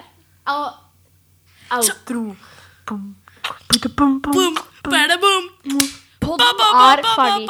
Outro. 1.72 2.36
Podden 2.86 3.16
er 6.76 7.04
ferdig. 7.04 7.48